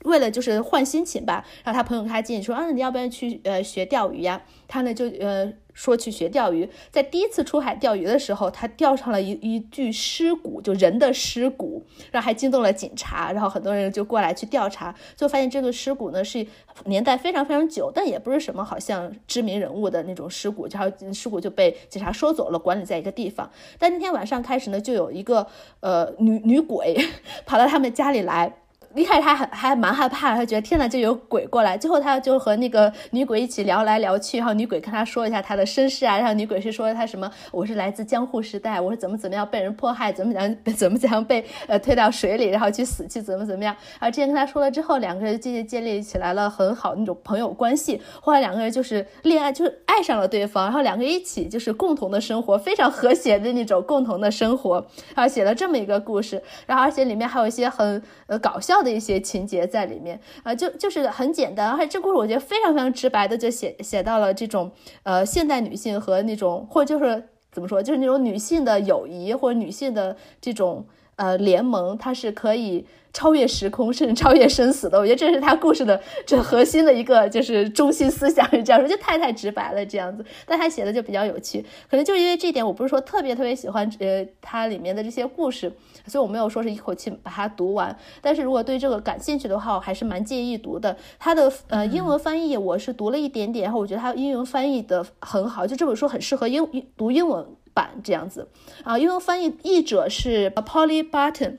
[0.05, 4.41] 为了就是换心情吧，然后她朋友跟她建议说，啊你要不要去呃学钓鱼呀？
[4.67, 5.51] 她呢就呃。
[5.81, 16.45] 说去学钓鱼，在第一次出海钓鱼的时候，他钓上了一一具尸骨，就人的尸骨，然后还惊动了警察，然后很多人就过来去调查，就发现这个尸骨呢是
[16.85, 23.49] 年代非常非常久，但也不是什么好像知名人物的那种尸骨，然后尸骨就被警察收走了，管理在一个地方。
[23.79, 25.47] 但那天晚上开始呢，就有一个
[25.79, 26.95] 呃女女鬼
[27.43, 28.55] 跑到他们家里来。
[28.95, 31.77] 一开始他还还蛮害怕，他觉得天呐，就有鬼过来。
[31.77, 43.73] 最后他就和那个女鬼一起聊来聊去，然后女鬼跟他说一下他的身世啊，然后女鬼是说他什么，我是来自江户时代，我是怎么怎么样被人迫害，怎么怎么 怎么怎样被呃推到水里，然后去死去怎么怎么样。
[43.99, 48.01] 然后之前跟他说了之后，两个人渐渐建立起来了很好那种朋友关系。
[48.19, 54.85] 后来两个人就是恋爱，就是爱上了对方，然后两个人一起就是共同的生活，非常和谐的那种共同的生活。
[55.15, 58.80] 然后写了这么一个故事，然后而且里面还有一些很呃搞笑。
[58.81, 64.71] 的一些情节在里面啊，就就是很简单，而且这故事我觉得非常非常直白的就写写到了这种
[65.03, 74.97] 呃现代女性和那种或者就是怎么说，就是那种女性的友谊或者女性的这种呃联盟，它是可以超越时空，甚至超越生死的。
[74.97, 80.23] 我觉得这是他故事的这核心的一个就是中心思想是这样说，就太太直白了这样子。
[80.45, 85.69] 但他写的就比较有趣，可能就是因为这点，我不是说特别特别喜欢呃它里面的这些故事，
[86.05, 87.95] 所以我没有说是一口气把它读完。
[88.21, 90.95] 但是如果对这个感兴趣的话，我还是蛮建议读的。
[91.17, 96.65] 它的呃英文翻译我是读了一点点，然后我觉得它英文翻译的很好，就这本书很适合英
[96.97, 98.47] 读英文版这样子
[98.83, 98.97] 啊。
[98.99, 101.57] 英文翻译译者是 Polly Barton。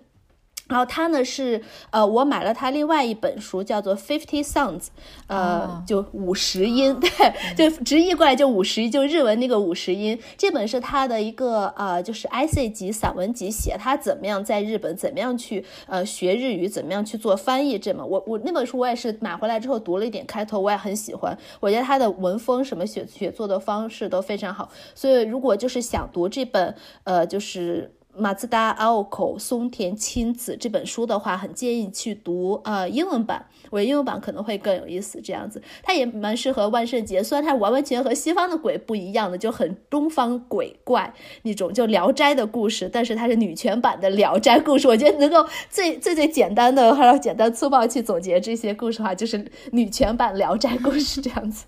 [0.73, 4.81] 然后他呢是呃，我买了他另外一本书，叫做《Fifty Sounds》，
[5.27, 7.11] 呃，就五十音，对，
[7.55, 10.19] 就直译过来就五十音，就日文那个五十音。
[10.39, 17.79] 这本是他的一个呃，就是 essay 集、散文集，写他怎么样在日本，怎么样去呃学日语，怎么样去做翻译。
[17.79, 21.37] 这么，我我那本书我也是买回来之后读了一点开头，我也很喜欢。
[21.61, 24.71] 我觉得他的文风什么写写作的方式都非常好。
[24.95, 27.93] 所以如果就是想读这本呃，就是。
[28.17, 35.21] 马自达奥口松田亲子这本书的话，很建议去读呃英文版，我觉得英文版可能会更有意思。
[35.23, 44.87] 这样子，它也蛮适合万圣节，虽然它完完全和西方的鬼不一样的，就很东方鬼怪那种，就聊斋的故事，但是它是女权版的聊斋故事。
[44.87, 51.65] 我觉得能够最最最简单的，还要简单粗暴去总结这些故事的话，就是女权版聊斋故事这样子。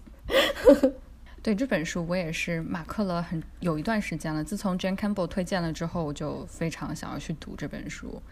[1.45, 4.43] 对这本书，我也是马克了很有一段时间了。
[4.43, 8.23] 自从 Jane Campbell 推荐了之后，我就非常想要去读这本书。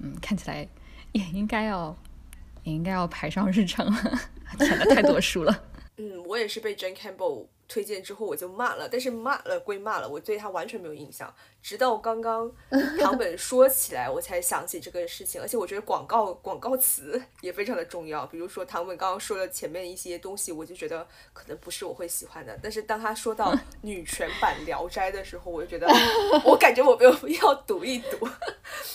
[0.00, 0.68] 嗯，看起来
[1.12, 1.96] 也应该要
[2.62, 4.20] 也应该要排上日程了，
[4.60, 5.64] 写了太多书了。
[5.96, 7.46] 嗯，我也是被 Jane Campbell。
[7.72, 11.34] 推荐之后我就骂了，但是骂了归骂了，我对他完全没有印象。
[11.62, 12.52] 直到刚刚
[13.00, 15.40] 唐本说起来，我才想起这个事情。
[15.40, 18.26] 而且我觉得广告广告词 也非常的重要。
[18.26, 22.58] 比如说唐本刚刚说的前面一些东西，我就觉得可能不是我会喜欢的。
[22.62, 25.88] 但是当他说到 女权版《聊斋》的时候，我就觉得
[26.44, 28.28] 我感觉我没有必要读一读，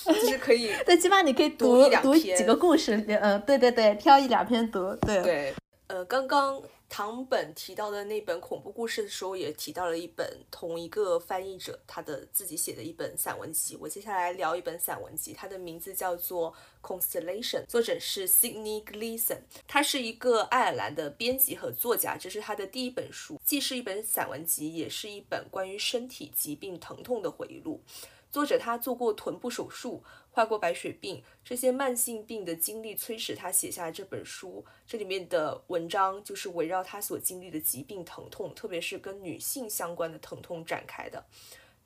[0.05, 0.71] 就是可以。
[0.85, 5.53] 最起码你可以读一两篇几个故事，嗯，对对对，挑一两篇读，对对。
[5.87, 6.61] 呃，刚刚。
[6.89, 13.77] 唐本提到的那本恐怖故事的时候，也提到了一本同一个翻译者他的自己写的一本散文集。
[13.79, 16.53] 我接下来聊一本散文集，它的名字叫做
[16.87, 22.17] 《Constellation》，作者是 Sydney Gleason，他是一个爱尔兰的编辑和作家。
[22.17, 27.83] 这是他的第一本书，既是一本散文集，也是一本关于身体疾病疼痛的回忆录。
[28.31, 30.03] 作者他做过臀部手术。
[30.37, 34.63] 患过白血病，这些慢性病的经历催使他写下这本书。
[34.85, 41.25] 这里面的文章就是围绕他所经历的疾病疼痛，特别是跟女性相关的疼痛展开的。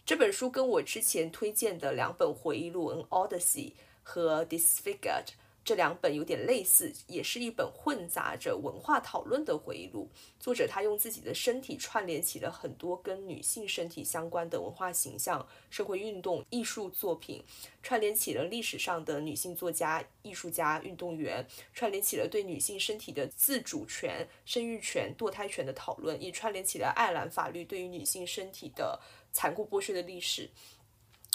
[0.06, 3.72] 这本书跟我之前推荐的两本回忆录《An Odyssey》
[4.04, 5.28] 和《Disfigured》。
[5.64, 10.10] 这两本有点类似，也是一本混杂着文化讨论的回忆录。
[10.40, 17.44] 作者他用自己的身体串联起了很多跟女性身体相关的文化形象、社会运动、艺术作品，
[17.84, 29.00] 串联起了历史上的女性作家、艺术家、运动员，串联起了对女性身体的自主权、生育权、堕胎权的讨论，也串联起了爱尔兰法律对于女性身体的
[29.32, 30.50] 残酷剥削的历史。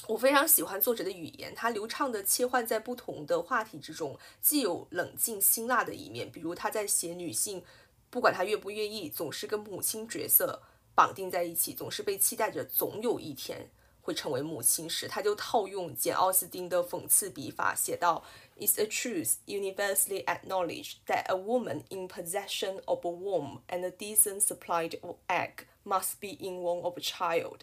[0.08, 7.64] 我非常喜欢作者的语言，他流畅的切换在不同的话题之中，既有冷静辛辣的一面，比如他在写女性，
[8.08, 10.62] 不管她愿不愿意，总是跟母亲角色
[10.94, 13.68] 绑定在一起，总是被期待着总有一天
[14.00, 18.22] 会成为母亲时，他就套用简奥斯汀的讽刺笔法，写道
[18.56, 24.42] ：“It's a truth universally acknowledged that a woman in possession of a womb and a decent
[24.42, 27.62] supply of egg must be in one of a child。”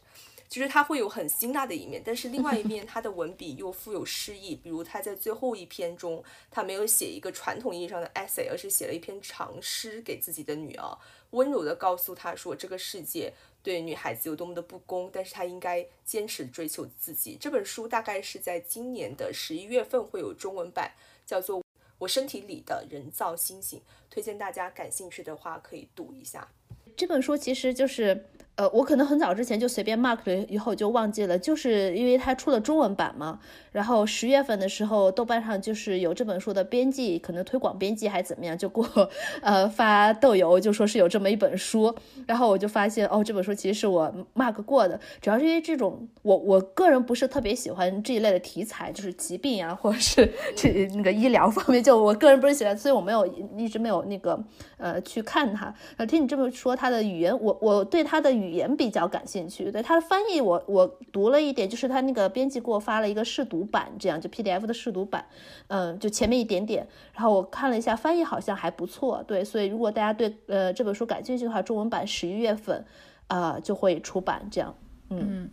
[0.54, 4.54] 其实他会有很辛辣的一面，但是另外一 面，他的文笔又富有诗意。
[4.56, 10.96] 比如他在最后一篇中，他没有写一个传统意义上的 essay，而是写了一篇长诗给自己的女儿，
[11.32, 17.36] 温柔地告诉她说这个世界对女孩子有多么的不公，但是她应该坚持追求自己。
[17.42, 20.92] 这本书大概是在今年的十一月份会有中文版，
[21.26, 21.62] 叫做
[21.98, 26.48] 《我身体里的人造星星》，推荐大家感兴趣的话可以读一下。
[26.96, 28.28] 这本书其实就是。
[28.56, 33.40] 呃，我可能很早之前就随便 mark 了，以后就忘记了，就是因为它出了中文版嘛。
[33.72, 39.10] 然后十月份的时候，豆瓣上就是有这本书的编辑，可能推广编辑还怎么样，就给我
[39.42, 41.92] 呃发豆油，就说是有这么一本书。
[42.28, 53.26] 然后我就发现，哦，这本书其实是我 mark 过的，主要是因为这种我我个人不是特别喜欢这一类的题材，就是疾病啊，或者是这那个医疗方面，就我个人不是喜欢，所以我没有
[53.58, 54.40] 一直没有那个
[54.78, 55.74] 呃去看它。
[55.98, 58.43] 呃，听你这么说，它的语言，我我对它的语。
[58.44, 65.26] 语言比较感兴趣，对它的翻译我我读了一点，就是他那个编辑给我发了一个试读版，这样就 PDF 的试读版，
[65.68, 72.86] 嗯，就前面一点点，然后我看了一下翻译好像还不错，对，所以如果大家对呃这本书感兴趣的话，中文版十一月份
[73.28, 74.76] 啊就会出版，这样，
[75.10, 75.50] 嗯。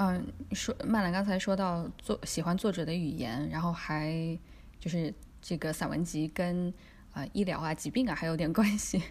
[0.00, 4.38] 嗯，说曼兰刚才说到作喜欢作者的语言，然后还
[4.78, 5.12] 就是
[5.42, 6.72] 这个散文集跟
[7.18, 9.02] 啊、医疗啊疾病啊还有点关系。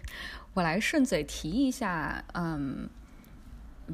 [0.54, 2.88] 我来顺嘴提一下，嗯，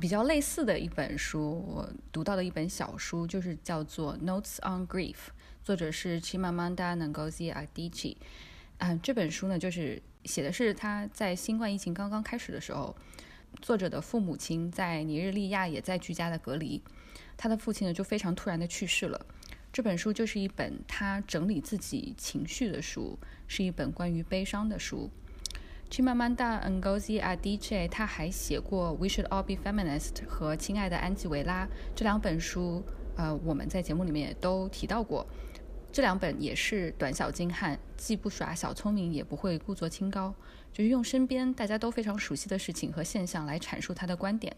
[0.00, 5.14] 比较类似的一本书，我读到的一本小书就是叫做《Notes on Grief》，
[5.64, 8.16] 作者是 Chimamanda Ngozi Adichie。
[8.78, 12.94] 嗯，这本书呢，就是写的是他在新冠疫情刚刚开始的时候，
[13.60, 16.80] 作者的父母亲在尼日利亚也在居家的隔离，
[17.36, 19.26] 他的父亲呢就非常突然的去世了。
[19.74, 23.18] 这本书就是一本他整理自己情绪的书，
[23.48, 25.10] 是一本关于悲伤的书。
[25.90, 31.66] Chimamanda Ngozi Adichie 他还写过《We Should All Be Feminist》和《亲爱的安吉维拉》
[31.96, 32.84] 这两本书，
[33.16, 35.26] 呃，我们在节目里面也都提到过。
[35.90, 40.32] 这两本也是短小精悍，既不耍小聪明，也不会故作清高，
[40.72, 44.56] 就是用身边大家都非常熟悉的事情和现象来阐述他的观点，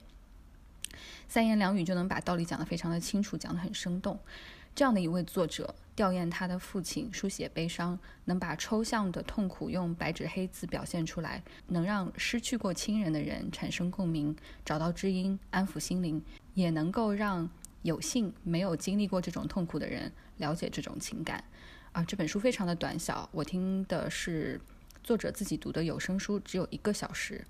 [1.26, 4.20] 三言两语就能把道理讲得非常的清楚，讲得很生动。
[4.76, 16.22] 这样的一位作者，吊唁他的父亲，书写悲伤，能把抽象的痛苦用白纸黑字表现出来，能让失去过亲人的人产生共鸣，找到知音，安抚心灵，
[16.52, 17.48] 也能够让
[17.80, 21.42] 有幸没有经历过这种痛苦的人了解这种情感。
[21.92, 24.60] 啊，这本书非常的短小，我听的是
[25.02, 27.42] 作者自己读的有声书，只有一个小时。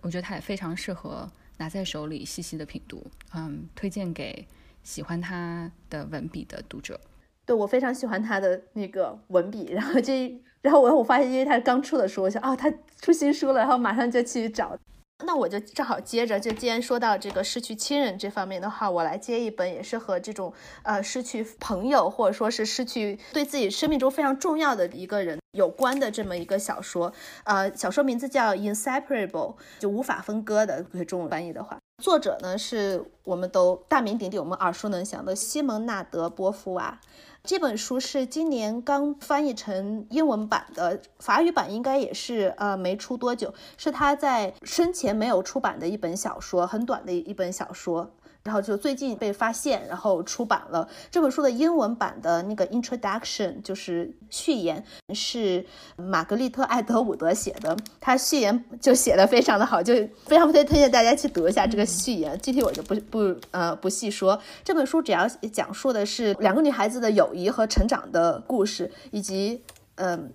[0.00, 3.06] 我觉得它也非常适合拿在手里细细的品读。
[3.34, 4.48] 嗯，推荐给
[4.82, 7.00] 喜欢他的文笔的读者。
[7.44, 14.78] 对我非常喜欢他的那个文笔，然后这，然后我我发现，因为他是刚出的书，我想啊，他出新书了，然后马上就去找。
[15.24, 20.52] 那我就正好接着，就既然说到这个失去亲人这方面的话，我来接一本也是和这种
[20.82, 27.12] 呃失去朋友或者说是失去对自己生命中非常重要的一个人有关的这么一个小说。
[27.44, 29.30] 呃，小说名字叫《Inseparable》，
[29.78, 31.78] 就无法分割的，中文翻译的话。
[32.02, 36.98] 作者呢是我们都大名鼎鼎、我们耳熟能详的西蒙纳德·波伏娃。
[37.44, 48.10] 这本书是今年刚翻译成英文版的，法语版应该也是呃没出多久，是他在生前没有出版的一本小说，很短的一本小说。
[48.44, 54.84] 然后就最近被发现，然后出版了这本书的英文版的那个 introduction，就是序言，
[55.14, 55.64] 是
[55.96, 57.76] 玛格丽特·艾德伍德写的。
[58.00, 59.94] 她序言就写的非常的好，就
[60.26, 62.36] 非常推推荐大家去读一下这个序言。
[62.40, 64.40] 具体我就不不呃不细说。
[64.64, 69.62] 这本书主要讲述的是两个女孩子的友谊和成长的故事，以及
[69.94, 70.32] 嗯。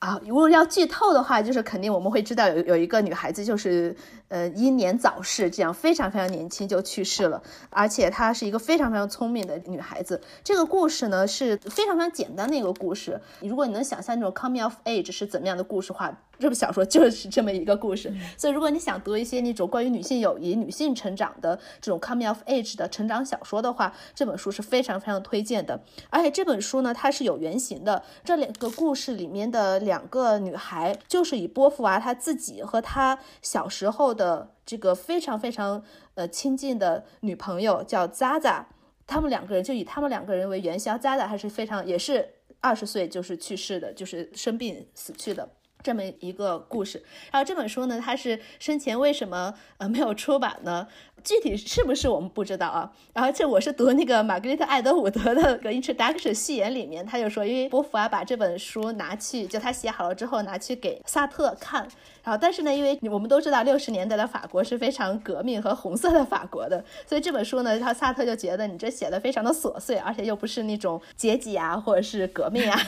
[0.00, 3.96] 啊，如果要剧透的话，就是肯定我们会知道有有一个女孩子就是
[4.34, 10.20] 呃英年早逝，这样非常非常年轻就去世了，而且她是一个非常非常聪明的女孩子。
[10.42, 18.12] 这个故事呢是非常非常简单的一个故事，如果你能想象那种 coming of age 是怎么样的故事话，这部小说就是这么一个故事。
[18.36, 25.80] 所以如果你想读一些那种关于女性友谊、女性成长的这种 coming of age 的成长小说的话，这本书是非常非常推荐的。
[26.10, 29.94] 而且这本书呢，它是有原型的，这两个故事里面的两。
[29.94, 34.23] 两个女孩就是以波伏娃她自己和她小时候的
[34.66, 35.82] 这个非常非常
[36.14, 38.66] 呃亲近的女朋友叫扎扎，
[39.06, 42.28] 他们两个人就以他们两个人为原型，扎扎还是非常也是
[42.60, 45.48] 二十岁就是去世的，就是生病死去的
[45.82, 47.02] 这么一个故事。
[47.30, 50.88] 然后这本书呢，它是生前为什么呃没有出版呢？
[51.24, 52.92] 具体是不是我们不知道啊？
[53.14, 61.80] 然后这我是读那个玛格丽特·艾德伍德的个 introduction 序言里面，他就说，因为波伏娃把这本书拿去，就他写好了之后拿去给萨特看，
[62.22, 72.78] 然后但是呢，因为我们都知道六十年代的法国是非常革命和红色的法国的，所以这本书呢，他萨特就觉得你这写的非常的琐碎，而且又不是那种阶级啊或者是革命啊，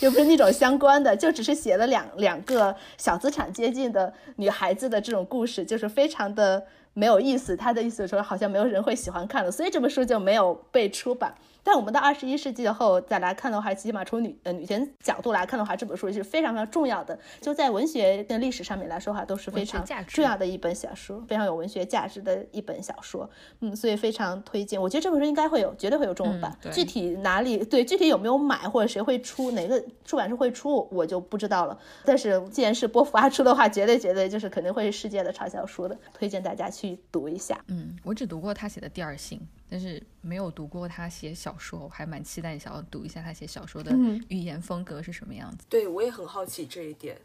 [0.00, 6.62] 又不是那种相关的，就只是写了两两个小资产阶级的女孩子的这种故事，就是非常的。
[6.94, 11.34] 没有意思，他的意思说好像没有人会喜欢看的，所以这本书就没有被出版。
[11.62, 17.18] 但我们到二十一世纪后再来看的话，起码从女呃女权角度来看的话，这本书是非常非常重要的。
[17.40, 23.28] 就在文学的历史上面来说的话，都是非常重要的一本小说，非常有文学价值的一本小说。
[23.60, 24.80] 嗯，所以非常推荐。
[24.80, 26.56] 我觉得这本书应该会有，绝对会有中文版。
[26.72, 31.78] 具体哪里对，具体有没有买或者谁会出，哪个出版社会出，我就不知道了。
[32.04, 37.62] 但是既然是波伏娃出的话，绝对绝对就是肯定会是世界的畅销书的，推荐大家去读一下。
[37.68, 39.38] 嗯，我只读过他写的《第二性》。
[39.70, 43.92] 但是没有读过他写小说，我还蛮期待想要读一下他写小说的
[44.28, 45.64] 语言风格是什么样子。
[45.68, 47.16] 对我也很好奇这一点。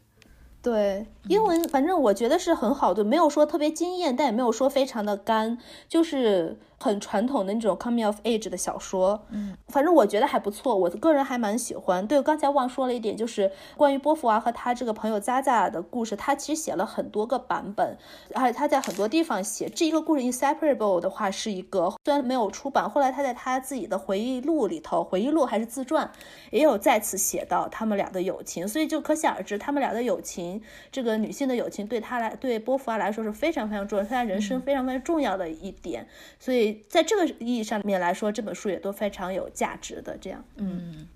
[0.62, 12.06] 对英文，反正我觉得是很好的，没有说特别惊艳，但也没有说非常的干，就是很传统的那种 coming of age 的小说，嗯，反正我觉得还不错，我个人还蛮喜欢。
[12.06, 17.96] 对，刚才忘说了一点，就是关于波伏娃和他这个朋友 Zaza 的故事，他其实写了很多个版本，
[18.34, 26.10] 而且他在很多地方写这一个故事 inseparable 的话是一个，虽然没有出版，后来他在他自己的回忆录里头，回忆录还是自传，
[26.50, 30.60] 也有再次写到他们俩的友情，所以就可想而知，他们俩的友情，
[30.92, 36.06] 这个女性的友情对他来，对波伏娃来说是非常非常重要，是他人生非常非常重要的一点，
[36.38, 36.65] 所以。
[36.88, 40.16] 在这个意义上面来说，这本书也都非常有价值的。
[40.18, 41.08] 这样，嗯，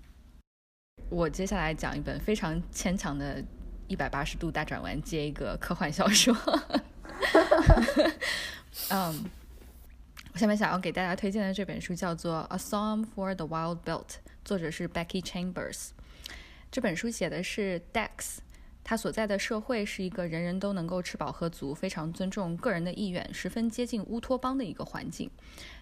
[1.09, 3.43] 我接下来讲一本非常牵强的
[3.87, 6.35] 一百八十度大转弯，接一个科幻小说。
[8.89, 9.25] 嗯，
[10.33, 14.07] 我下面想要给大家推荐的这本书叫做《A Song for the Wild Belt》，
[14.43, 15.89] 作者是 Becky Chambers。
[16.71, 18.37] 这本书写的是 Dex。
[18.83, 25.29] 他所在的社会是一个人人都能够吃饱喝足、非常尊重个人的意愿、十分接近乌托邦的一个环境。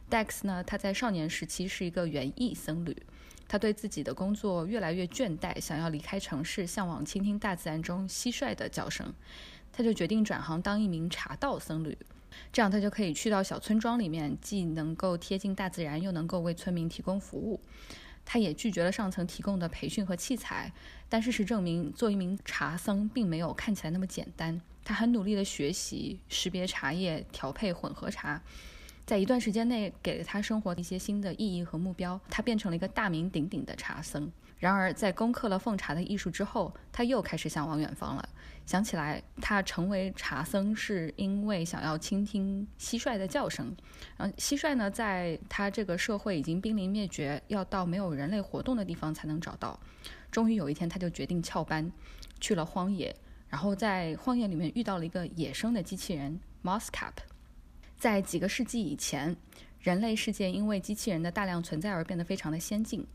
[0.10, 2.96] Dex 呢，他在少年时期是一个园艺僧侣，
[3.48, 9.14] 他对自己的工作越来越倦怠，想要离开城市，向往倾听大自然中蟋蟀的叫声。
[9.72, 11.98] 他就决定转行当一名茶道僧侣，
[12.52, 17.62] 这样他就可以去到小村庄里面，既能够贴近大自然，又能够为村民提供服务。
[18.32, 20.72] 他也拒绝了上层提供的培训和器材，
[21.10, 24.62] 但事实证明，做一名茶僧并没有看起来那么简单。
[24.86, 28.40] 他很努力地学习识别茶叶、调配混合茶，
[29.04, 32.22] 在一段时间内给了他生活一些新的意义和目标。
[32.30, 34.32] 他变成了一个大名鼎鼎的茶僧。
[34.60, 38.30] 然而，在攻克了奉茶的艺术之后，他又开始向往远方了。
[38.66, 43.74] 想起来，他成为茶僧是因为想要倾听蟋蟀的叫声。
[44.18, 49.80] 嗯，蟋蟀呢，在他这个社会已经濒临灭绝，要到没有人类活动的地方才能找到。
[50.30, 51.90] 终于有一天，他就决定翘班，
[52.42, 53.16] 去了荒野。
[53.48, 57.14] 然后在荒野里面遇到了一个野生的机器人 Moscap。
[57.98, 59.36] 在几个世纪以前，
[59.80, 63.08] 人类世界因为机器人的大量存在而变得非常的先进。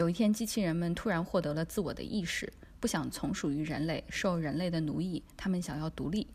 [0.00, 6.26] 有一天，机器人们突然获得了自我的意识，不想从属于人类，受人类的奴役，他们想要独立。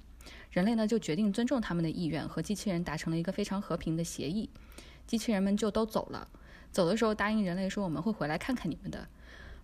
[0.51, 4.47] 人类呢就决定尊重他们的意愿，和机器人达成了一个非常和平的协议。
[5.07, 6.27] 机器人们就都走了，
[6.71, 9.07] 走的时候答应人类说我们会回来看看你们的。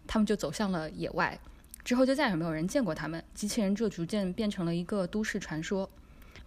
[0.07, 1.39] 他们就走向了野外，
[1.83, 3.23] 之后就再也没有人见过他们。
[3.35, 5.87] 机器人就逐渐变成了一个都市传说。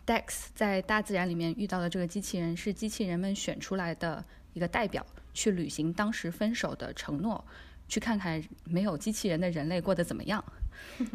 [0.05, 4.25] Dex 在大自然里面遇到的这个机器人是机器人们选出来的
[4.55, 5.07] 一个代表。
[5.35, 7.45] 去履行当时分手的承诺，
[7.87, 10.43] 去看看没有机器人的人类过得怎么样。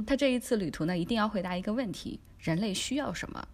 [0.06, 3.48] 他这一次旅途呢，一定要回答一个问题：人类需要什么？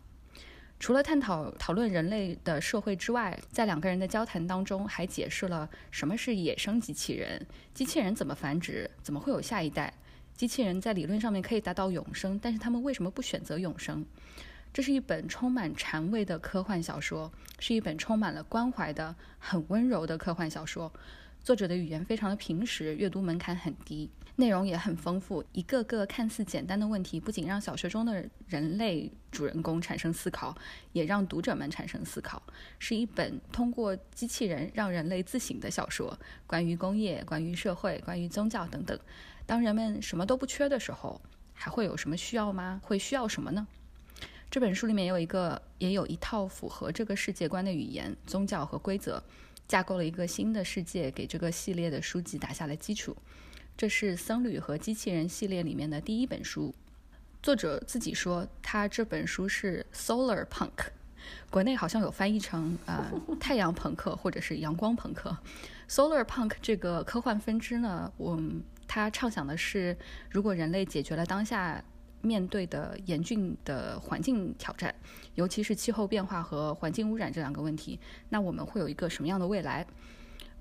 [0.77, 9.93] 除了探讨讨论人类的社会之外，在两个人的交谈当中，还解释了什么是野生机器人，机器人怎么繁殖，怎么会有下一代？
[10.35, 14.05] 机器人在理论上面可以达到永生，但是他们为什么不选择永生？
[14.75, 20.91] 这是一本充满禅味的科幻小说，是一本充满了关怀的、很温柔的科幻小说。
[21.41, 25.41] 作者的语言非常的平实，阅读门槛很低，内容也很丰富。
[25.53, 30.53] 一个个看似简单的问题，不仅让小说中的人类主人公产生思考，
[30.91, 32.43] 也让读者们产生思考。
[32.77, 38.99] 是一本通过机器人让人类自省的小说，关于工业、关于社会、关于宗教等等。
[39.45, 41.21] 当人们什么都不缺的时候，
[41.53, 42.81] 还会有什么需要吗？
[42.83, 43.65] 会需要什么呢？
[44.55, 49.21] 这本书里面有一个，也有一套符合这个世界观的语言、宗教和规则，
[49.67, 53.13] 架构了一个新的世界，给这个系列的书籍打下了基础。
[53.75, 56.73] 这是僧侣和机器人系列里面的第一本书。
[57.43, 60.87] 作者自己说，他这本书是 Solar Punk，
[61.49, 65.37] 国内好像有翻译成呃太阳朋克或者是阳光朋克。
[65.89, 68.41] Solar Punk 这个科幻分支呢，我
[68.87, 69.97] 他畅想的是，
[70.29, 71.83] 如果人类解决了当下。
[72.25, 74.93] 面对的严峻的环境挑战，
[75.35, 77.99] 尤其是气候变化和环境污染这两个问题，
[78.29, 79.85] 那我们会有一个什么样的未来？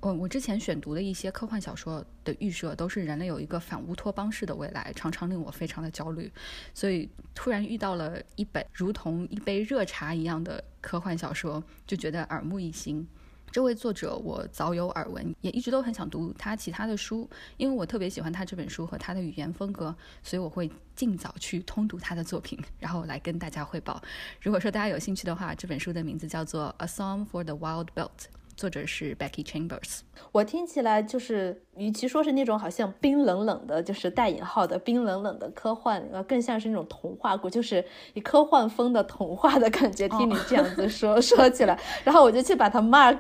[0.00, 6.30] 我我之前选读的一些科幻小说的预设都是人类有一个反乌托邦式的未来，常常令我非常的焦虑。
[6.74, 13.08] 所以突然遇到了一本如同一杯热茶一样的科幻小说，就觉得耳目一新。
[13.54, 19.94] 这位作者我早有耳闻，也一直都很想读他其他的书，因为我特别喜欢他这本书和他的语言风格，
[20.24, 24.02] 所以我会尽早去通读他的作品，然后来跟大家汇报。
[24.42, 28.08] 如果说大家有兴趣的话，这本书的名字叫做《A Song for the Wild Belt》。
[28.56, 30.00] 作者是 Becky Chambers。
[30.32, 37.84] 我听起来就是，与其说是那种好像冰冷冷的，就是带引号的冰冷冷的科幻，呃，更像是那种童话故，就是
[38.14, 40.08] 以科幻风的童话的感觉。
[40.08, 43.18] 听你这样子说说起来，然后我就去把它 mark，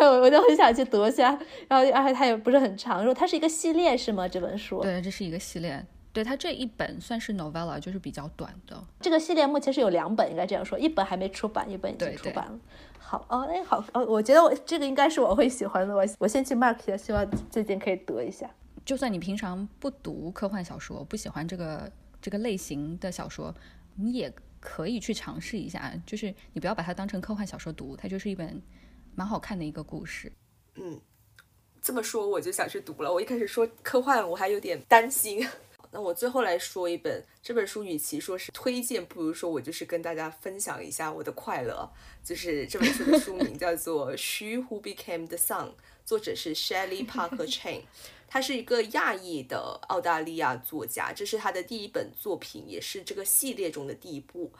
[0.00, 1.30] 我 我就很想去读一下。
[1.68, 4.26] 然后，而且它也不是很长，说它是一个系列是吗？
[4.26, 4.80] 这本书？
[4.80, 5.84] 对，这是一个系列。
[6.12, 8.82] 对它这一本算是 novella，就是比较短的。
[9.00, 12.58] 这个系列目前是有两本，应该这样说，一本还没出版，一本已经对对出版了。
[12.98, 18.48] 好哦，哎，好哦，我觉得我这个应该是我会喜欢的，我我先去 mark 一下，希望最近可以得一下。
[18.84, 21.90] 就算你平常不读科幻小说，不喜欢这个
[22.20, 23.54] 这个类型的小说，
[23.96, 25.92] 你也可以去尝试一下。
[26.04, 28.60] 就是你不要把它当成科幻小说读，它就是一本
[29.14, 30.32] 蛮好看的一个故事。
[30.74, 31.00] 嗯，
[31.80, 33.12] 这么说我就想去读了。
[33.12, 35.46] 我一开始说科幻，我还有点担心。
[35.92, 41.90] 那我最后来说一本这本书，与其说是推荐，不如说我就是跟大家分享一下我的快乐。
[42.22, 45.68] 就是这本书的书名叫做《She Who Became the Sun》，
[46.04, 47.82] 作者是 Shelley Parker Chan，
[48.28, 54.52] 他是一个亚裔的澳大利亚作家，这是他的第一本作品，也是这个系列中的第一部。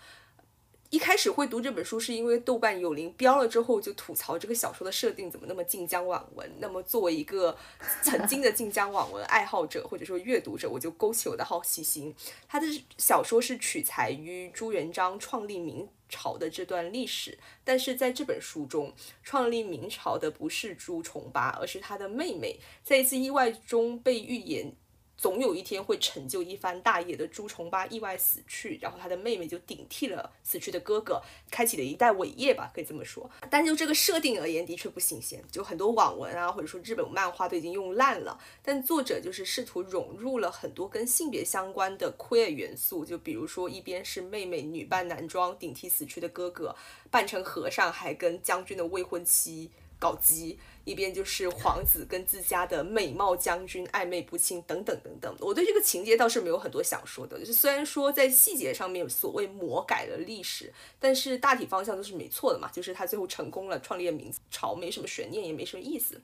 [0.90, 6.50] 一开始会读这本书，是因为豆瓣有灵标了之后，就吐槽这个小说的设定怎么那么晋江网文。
[6.58, 7.56] 那么作为一个
[8.02, 12.12] 曾经的晋江网文爱好者或者说阅读者，我就勾起我的好奇心。
[12.48, 12.66] 他的
[12.98, 24.74] 小说是取材于朱元璋创立明朝的这段历史，但是在这本书中，创立明朝的不是朱重八，而是他的妹妹，在一次意外中被预言。
[25.20, 33.30] 总有一天会成就一番大业的朱重八意外死去，然后他的妹妹就顶替了死去的哥哥，开启了一代伟业吧，可以这么说。
[33.50, 38.40] 但就这个设定而言，的确不新鲜，就很多网文啊，或者说日本漫画都已经用烂了。
[38.62, 46.74] 但作者就是试图融入了很多跟性别相关的 queer 元素，就比如说一边是妹妹女扮男装顶替死去的哥哥，
[47.10, 50.58] 扮成和尚还跟将军的未婚妻搞基。
[50.90, 57.38] 一边就是皇子跟自家的美貌将军暧昧不清等等等等，我对这个情节倒是没有很多想说的。
[57.38, 62.68] 就是虽然说在细节上面所谓魔改了历史，但是大体方向都是没错的嘛。
[62.72, 66.20] 就是他最后成功了，创立了明朝，没什么悬念，也没什么意思。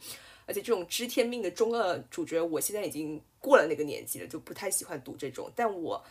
[0.47, 5.49] 而且这种知天命的中二主角，我现在已经过了那个年纪了，就不太喜欢读这种。
[5.55, 6.05] 但我。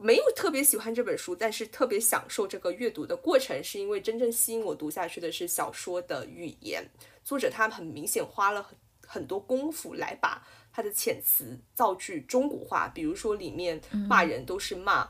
[0.00, 6.88] 没有特别喜欢这本书，但是特别享受这个阅读的过程，是因为真正吸引我读下去的是小说的语言。
[7.28, 8.74] 作者他很明显花了很
[9.06, 15.06] 很多功夫来把他的遣词造句中国化，比如说里面骂人都是骂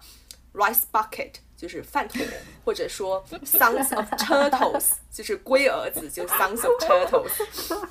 [0.52, 2.26] rice bucket，就是饭桶，
[2.64, 7.86] 或者说 sons of turtles，就是龟儿子，就 sons of turtles，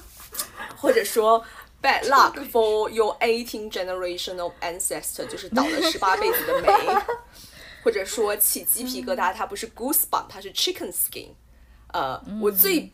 [0.75, 1.41] 或者说。
[1.79, 6.67] Bad luck for your eighteen generation of ancestor，就是倒了十八辈子的霉，
[7.83, 11.29] 或者说起鸡皮疙瘩，它不是 goosebump，它是 chicken skin。
[11.97, 12.91] 呃，我最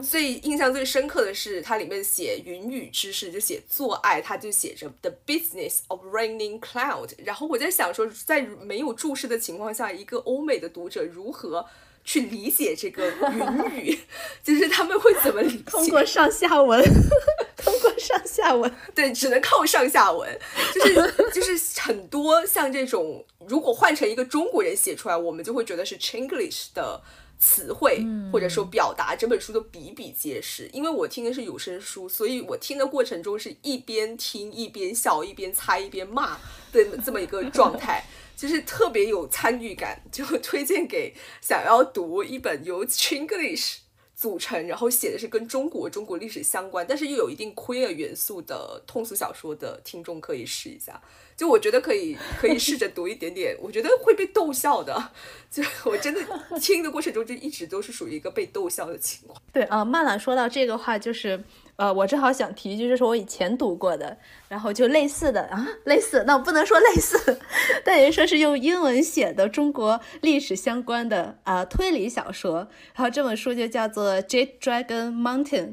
[0.00, 7.10] 最印象最深刻的是它里面写云雨之事，就写做爱，它就写着 the business of raining cloud。
[7.24, 11.66] 然后我在想说，在没有注释的情况下，一个欧美的读者如何？
[12.06, 13.98] 去理解这个云雨，
[14.44, 15.62] 就是他们会怎么理解？
[15.64, 16.78] 通过上下文，
[17.56, 20.38] 通过上下文，对，只能靠上下文。
[20.74, 27.00] 就是就是很多像这种，如果换成一个中国人写出来，我们就会觉得是 Chinglish 的
[27.44, 30.66] 词汇，或者说表达，整本书都比比皆是。
[30.72, 36.38] 因为我听的是有声书，所以我听的过程中是一边听一边笑，一边猜一边骂
[36.72, 38.02] 的这么一个状态。
[38.34, 43.76] 就是特别有参与感，就推荐给想要读一本由 Chinglish
[44.24, 50.98] 组成，然后写的是跟中国中国历史相关，但是又有一定 queer 元素的通俗小说的听众可以试一下。
[51.36, 55.10] 就我觉得可以可以试着读一点点，我觉得会被逗笑的。
[55.50, 56.22] 就我真的
[56.58, 59.38] 听的过程中，就一直都是属于一个被逗笑的情况。
[59.52, 61.44] 对啊，曼兰说到这个话，就是
[61.76, 64.16] 呃，我正好想提一句，这是我以前读过的，
[64.48, 67.38] 然后就类似的啊，类似，那我不能说类似，
[67.84, 72.68] 但也说是用英文写的中国历史相关的啊推理小说。
[72.94, 75.66] 然后这本书就叫做《Jade Dragon Mountain》，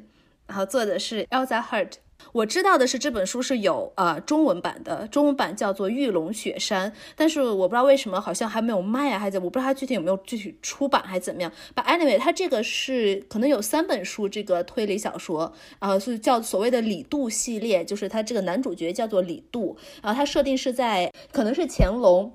[0.48, 1.94] 然后作者是 Elza Hart。
[2.34, 11.52] 我知道的是这本书是有呃中文版的，中文版叫做《玉龙雪山》，但是我不知道为什么好像还没有卖啊，还是我不知道它具体有没有具体出版还是怎么样。
[11.76, 22.32] But anyway，它这个是可能有三本书，这个推理小说，呃，是叫所谓的李杜系列，就是它这个男主角叫做李杜，啊，它设定是在可能是乾隆。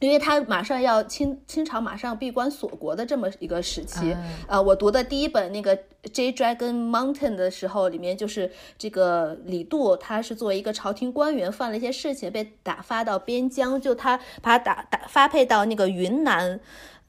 [0.00, 4.16] 因为他马上要清清朝马上闭关锁国的这么一个时期，
[4.48, 5.76] 呃，我读的第一本那个
[6.10, 16.58] 《J Dragon Mountain》的时候，里面就是这个李杜，他是作为一个朝廷官员，犯了一些事情，被打发到边疆，就他把他打打发配到那个云南。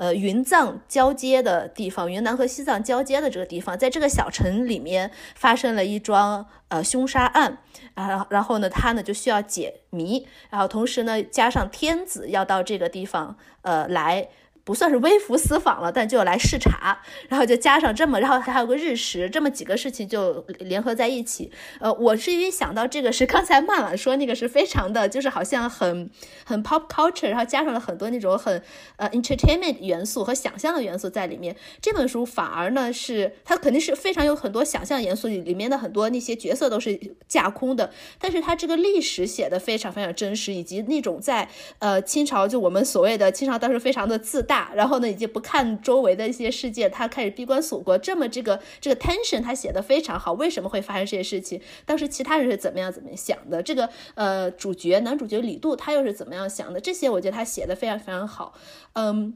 [0.01, 7.59] 呃，云藏交接的地方，云南和西藏交接的这个地方，在这个小城里面发生了一桩呃凶杀案
[7.93, 14.27] 啊，然后呢，他呢就需要解谜，然后同时呢，加上天子要到这个地方呃来
[14.71, 16.97] 不算是微服私访了，但就要来视察，
[17.27, 21.51] 然后就加上这么，然后还有个日食，这么几个事情就联合在一起。
[21.81, 26.09] 呃，我是因为想到这个是 刚才曼婉说那个是非常的，就是好像很
[26.45, 28.63] 很 pop culture，然后加上了很多那种很
[28.95, 31.53] 呃 entertainment 元素和想象的元素在里面。
[31.81, 36.97] 这本书反而呢是它肯定是非常有很多想象元素，里面的很多那些角色都是
[37.27, 41.49] 架空的，但是它这个历史写的非常非常真实，以及那种在
[41.79, 44.60] 呃清朝就我们所谓的清朝当时非常的自大。
[44.75, 47.97] 然后呢，已经不看周围的一些世界，他开始闭关锁国。
[47.97, 50.33] 这么这个这个 tension，他写的非常好。
[50.33, 51.61] 为什么会发生这些事情？
[51.85, 53.61] 当时其他人是怎么样怎么想的？
[53.63, 56.79] 这个呃，主角男主角李杜他又是怎么样想的？
[56.79, 58.53] 这些我觉得他写的非常非常好。
[58.93, 59.33] 嗯。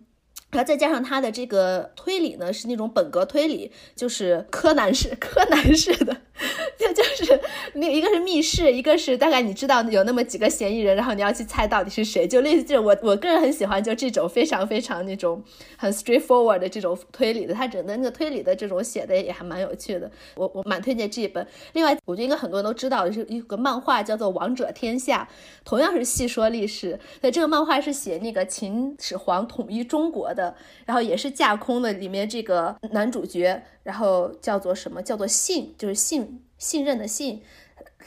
[0.56, 6.16] 然后再加上他的这个推理呢，是那种本格推理，就是柯南式、柯南式的，
[6.80, 7.39] 就就是
[7.74, 12.86] 那一个是密室，一个是大概你知道有那么几个嫌疑人，然后你要去猜到底是谁，就类似这种。
[12.86, 15.43] 我我个人很喜欢就这种非常非常那种
[15.76, 20.10] 很 straightforward 的这种推理的，他整个那个推理的这种写的也还蛮有趣的。
[20.36, 21.45] 我我蛮推荐这一本。
[21.74, 25.28] 另外，我觉得应该很多人都知道，是一个漫画叫做《王者天下》，
[25.66, 26.97] 同样是细说历史。
[27.20, 30.45] 对，这个漫画是写那个秦始皇统一中国的。
[30.86, 35.02] 然后也是架空的，里面这个男主角，然后叫做什么？
[35.02, 37.41] 叫做信，就是信信任的信。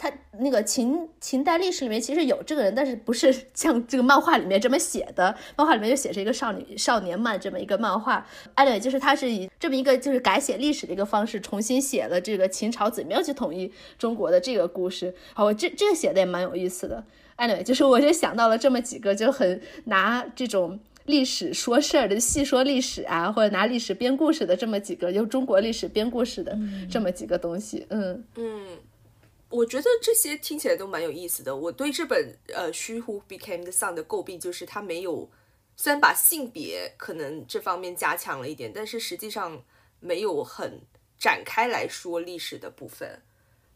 [0.01, 0.09] 他
[0.39, 5.37] 那个秦秦代历史里面其实有这个人，但是不是 像这个漫画里面这么写的。
[5.57, 8.25] 漫画里面就写着一个少女少年漫这么一个漫画。
[8.55, 15.13] anyway，就是他是以这么一个就是改写历史的一个方式，重新写了这个秦朝怎么样去统一中国的这个故事。
[15.35, 17.03] 好，我这这个写的也蛮有意思的。
[17.39, 20.79] anyway，就是我就想到了这么几个，就很拿这种。
[21.09, 26.57] 历史说事儿的，细说历史啊，或者拿历史编故事的这么几个，用中国历史编故事的
[26.91, 28.79] 这么几个东西，嗯嗯，
[29.49, 31.57] 我觉得这些听起来都蛮有意思的。
[31.57, 35.31] 我对这本呃《She Who Became the Sun》的诟病就是它没有，
[35.77, 39.63] 虽然把性别可能这方面加强了一点，但是实际上
[40.01, 40.81] 没有很
[41.19, 43.23] 展开来说历史的部分。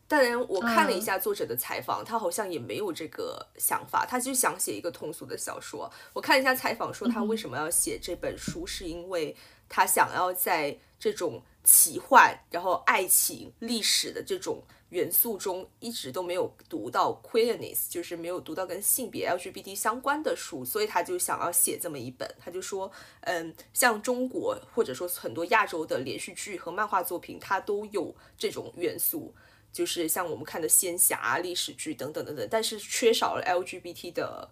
[0.09, 5.91] 当然，我看了一下作者的采访，他好像也没有这个想法，他就想写一个通俗的小说。
[6.13, 9.35] 我看一下采访，说他为什么要写这本书，是因为
[9.71, 22.31] 他想要在这种奇幻、然后爱情、历史的这种元素中，一直都没有读到 queerness，就是没有读到跟性别 LGBT 相关的书，所以他就想要写这么一本。
[22.39, 22.93] 他就说，
[23.23, 29.35] 嗯，像中国或者说很多亚洲的连续剧和漫画作品，它都有这种元素。
[29.73, 34.49] 就是像我们看的仙侠、历史剧等等等等，但是缺少了 LGBT 的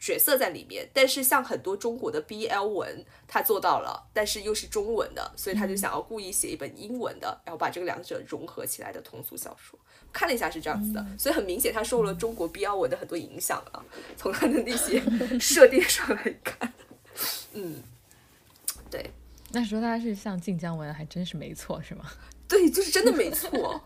[0.00, 0.88] 角色在里面。
[0.94, 9.78] 但是像很多中国的 BL 文，他做到了，但是又是中文的，所以他就想要故意写一本英文的，然后把这个两者融合起来的通俗小说。
[10.12, 13.84] 看了一下是这样子的，所以很明显他受了中国 BL 文的很多影响啊。
[14.16, 15.02] 从他的那些
[15.38, 16.72] 设定上来看，
[17.52, 17.82] 嗯，
[18.90, 19.10] 对。
[19.52, 22.10] 那说他是像晋江文，还真是没错，是吗？
[22.52, 23.80] 对，就是真的没错。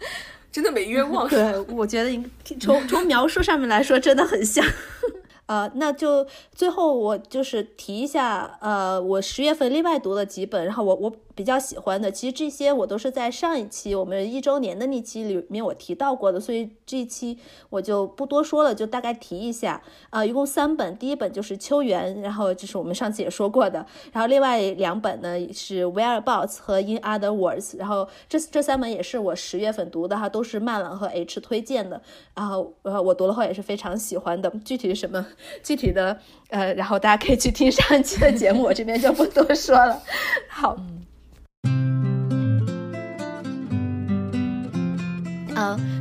[0.51, 1.29] 真的没冤枉。
[1.29, 4.64] 对，我觉得应从从描述上面来说，真的很像。
[5.47, 11.17] 呃，那就最后我就是提一下，呃，我十月份另外读了几本，然后我我。
[11.37, 17.39] 比较喜欢的，其实这些我都是在上一期我们一周年的那期里面我提到过的，所以这一期
[17.70, 19.82] 我就不多说了，就大概提一下。
[20.09, 32.01] 啊，一共三本，第一本就是《秋园》，然后就是我们上次也说过的，然后另外两本呢是《Whereabouts》和《In Other Words》，然后这这三本也是我十月份读的哈，都是曼朗和 H 推荐的，
[32.34, 35.26] 然后呃我读了后也是非常喜欢的，具体是什么
[35.62, 36.18] 具体的
[36.49, 40.03] 呃，然后大家可以去听上一期的节目，我这边就不多说了，
[40.49, 40.76] 好。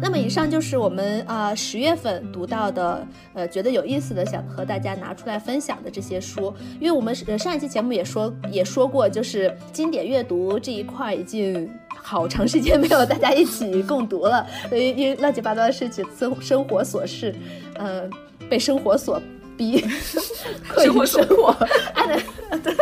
[0.01, 6.53] 那么以上就是我们啊十月份读到的，呃，觉得有意思的，想和大家拿出来分享的这些书。
[6.79, 17.33] 因为我们上一期节目也说也说过，就是经典阅读这一块已经好长时间没有大家一起共读了，因为因为乱七八糟的事情，生生活琐事，
[17.79, 18.09] 嗯，
[18.49, 19.21] 被生活所
[19.57, 19.83] 逼，
[20.77, 21.55] 生 活生活，
[22.61, 22.75] 对。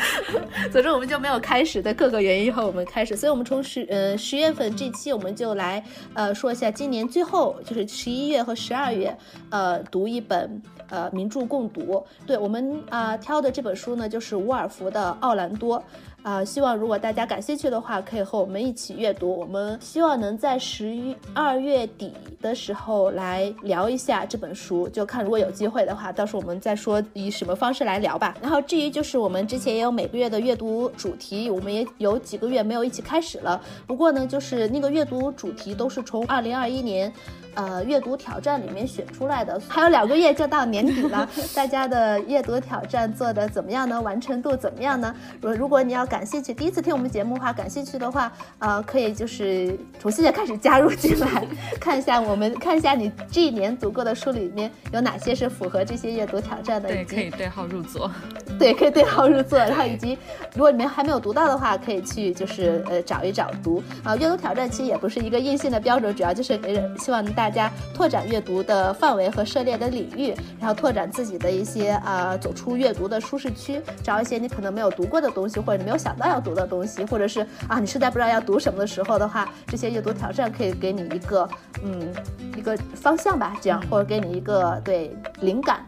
[0.72, 5.82] 总之我们就没有开始的各个原因和我们开始，所以我们从十呃十月份这期我们就来
[6.14, 9.16] 呃说一下今年最后就是十一月和十二月
[9.50, 12.04] 呃读一本呃名著共读。
[12.26, 15.78] 对我们啊挑的这本书呢就是伍尔夫的《奥兰多》。
[16.22, 19.36] 啊，希望如果大家感兴趣的话，可以和我们一起阅读。
[19.36, 28.36] 我们希望能在十一二月底的时候来聊一下这本书，就看如果有机会的话，到时候我们再说以什么方式来聊吧。
[28.40, 33.60] 然后至于就是我们之前也有每个月的阅读主题，我们也有几个月没有一起开始了。
[33.86, 37.12] 不过呢，就是那个阅读主题都是从二零二一年。
[37.54, 44.00] 呃，阅读挑战里面选出来的，还有两个月就到年底了， 大家的阅读挑战做的怎么样呢？
[44.00, 45.14] 完成度怎么样呢？
[45.42, 51.42] 如如果你要感兴趣，第一次听我们节目的话，感兴趣的话，呃，可以就是从现在开始加入进来，
[51.80, 58.10] 看一下我们看一下你这一年读过的书里面有哪些是符合这些阅读挑战的，对，可以对号入座，
[58.60, 60.18] 对，可以对号入座，然后以及
[60.54, 64.14] 如果你们还没有读到的话，可以去就是呃找一找读啊。
[64.14, 81.48] 阅读挑战其实也不是一个硬性的标准，主要就是给希望大家拓展阅读的范围和涉猎的领域，然后拓展自己的一些啊走出阅读的舒适区，找一些你可能没有读过的东西，或者你没有想到要读的东西，或者是啊你实在不知道要读什么的时候的话，这些阅读挑战可以给你一个
[81.84, 82.12] 嗯
[82.56, 85.86] 一个方向吧，这样或者给你一个对灵感，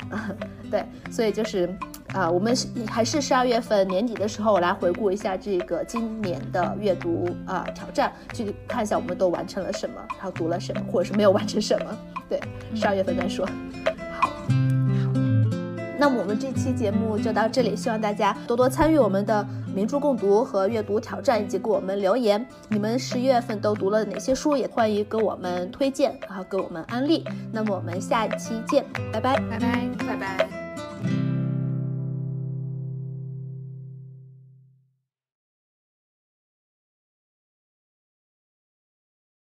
[0.71, 1.69] 对，所以就是
[2.13, 2.55] 啊我们
[2.89, 11.97] 还是十二月份年底的时候来回顾一下这个今年的阅读啊挑战，去看一下我们都完成了什么，然后读了什么，或者是没有完成什么，
[12.29, 12.41] 对，
[12.75, 13.49] 十二月份再说。
[16.05, 19.43] 那么我们这期节目就到这里，希望大家多多参与我们的
[19.75, 22.47] 名著共读和阅读挑战，以及给我们留言。
[22.69, 24.55] 你们十一月份都读了哪些书？
[24.55, 27.25] 也欢迎给我们推荐，然后给我们安利。
[27.51, 30.64] 那么我们下期见，拜拜，拜拜，拜拜。